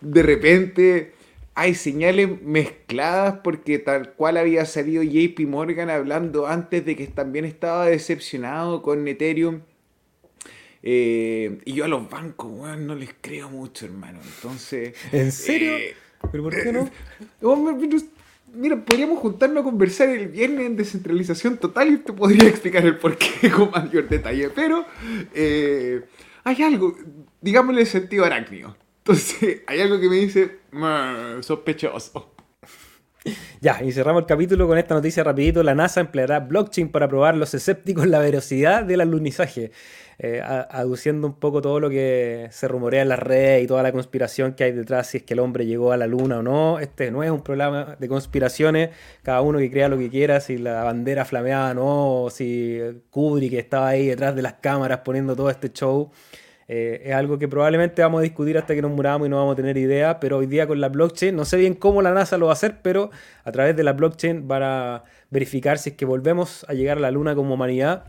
[0.00, 1.12] de repente
[1.54, 7.44] hay señales mezcladas porque tal cual había salido JP Morgan hablando antes de que también
[7.44, 9.60] estaba decepcionado con Ethereum.
[10.82, 14.20] Eh, y yo a los bancos, no les creo mucho, hermano.
[14.36, 14.94] Entonces.
[15.12, 15.76] ¿En serio?
[15.76, 15.94] Eh,
[16.32, 16.90] ¿Pero por qué no?
[18.52, 22.96] Mira, podríamos juntarnos a conversar el viernes en descentralización total y te podría explicar el
[22.96, 24.50] porqué con mayor detalle.
[24.50, 24.84] Pero
[25.34, 26.02] eh,
[26.42, 26.96] hay algo,
[27.40, 28.76] digámosle sentido arácnido.
[29.00, 30.60] Entonces, hay algo que me dice
[31.40, 32.34] sospechoso.
[33.60, 35.62] Ya, y cerramos el capítulo con esta noticia rapidito.
[35.62, 39.72] La NASA empleará blockchain para probar los escépticos la velocidad del alunizaje,
[40.18, 43.92] eh, aduciendo un poco todo lo que se rumorea en las redes y toda la
[43.92, 46.78] conspiración que hay detrás, si es que el hombre llegó a la luna o no.
[46.78, 48.90] Este no es un programa de conspiraciones,
[49.22, 52.80] cada uno que crea lo que quiera, si la bandera flameaba o no, o si
[53.10, 56.10] Kubrick estaba ahí detrás de las cámaras poniendo todo este show.
[56.72, 59.54] Eh, es algo que probablemente vamos a discutir hasta que nos muramos y no vamos
[59.54, 62.38] a tener idea, pero hoy día con la blockchain, no sé bien cómo la NASA
[62.38, 63.10] lo va a hacer, pero
[63.42, 67.00] a través de la blockchain van a verificar si es que volvemos a llegar a
[67.00, 68.04] la Luna como humanidad.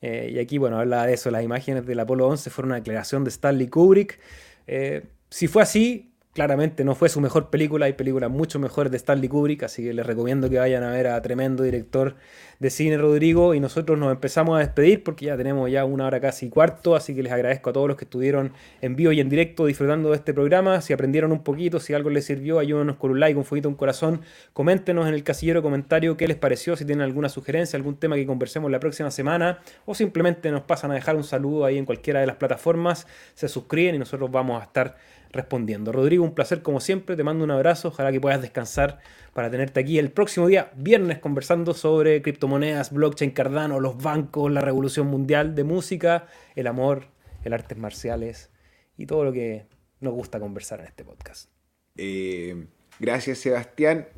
[0.00, 3.24] Eh, y aquí, bueno, habla de eso, las imágenes del Apolo 11 fueron una declaración
[3.24, 4.20] de Stanley Kubrick.
[4.68, 8.96] Eh, si fue así, Claramente no fue su mejor película, hay películas mucho mejores de
[8.96, 12.16] Stanley Kubrick, así que les recomiendo que vayan a ver a tremendo director
[12.58, 16.20] de cine Rodrigo y nosotros nos empezamos a despedir porque ya tenemos ya una hora
[16.20, 19.28] casi cuarto, así que les agradezco a todos los que estuvieron en vivo y en
[19.28, 23.12] directo disfrutando de este programa, si aprendieron un poquito, si algo les sirvió, ayúdenos con
[23.12, 26.84] un like, un fueguito, un corazón, coméntenos en el casillero comentario qué les pareció, si
[26.84, 30.94] tienen alguna sugerencia, algún tema que conversemos la próxima semana o simplemente nos pasan a
[30.94, 34.64] dejar un saludo ahí en cualquiera de las plataformas, se suscriben y nosotros vamos a
[34.64, 34.96] estar
[35.34, 35.92] respondiendo.
[35.92, 39.00] Rodrigo, un placer como siempre, te mando un abrazo, ojalá que puedas descansar
[39.34, 44.60] para tenerte aquí el próximo día, viernes, conversando sobre criptomonedas, blockchain, Cardano, los bancos, la
[44.60, 47.08] revolución mundial de música, el amor,
[47.44, 48.50] el artes marciales
[48.96, 49.66] y todo lo que
[50.00, 51.50] nos gusta conversar en este podcast.
[51.96, 52.66] Eh,
[52.98, 54.08] gracias Sebastián,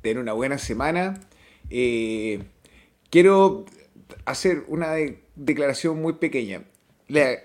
[0.00, 1.20] ten una buena semana.
[1.70, 2.42] Eh,
[3.10, 3.66] quiero
[4.24, 4.94] hacer una
[5.36, 6.64] declaración muy pequeña.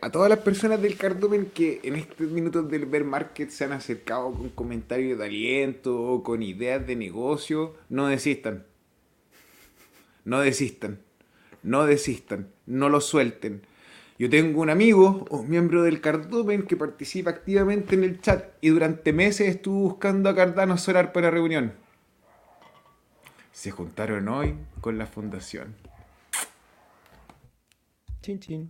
[0.01, 3.73] A todas las personas del cardumen que en estos minutos del bear market se han
[3.73, 8.65] acercado con comentarios de aliento o con ideas de negocio, no desistan.
[10.23, 10.99] No desistan.
[11.63, 12.49] No desistan.
[12.65, 13.61] No lo suelten.
[14.19, 18.69] Yo tengo un amigo, un miembro del cardumen, que participa activamente en el chat y
[18.69, 21.73] durante meses estuvo buscando a Cardano Solar para reunión.
[23.51, 25.75] Se juntaron hoy con la fundación.
[28.21, 28.69] Chin chin.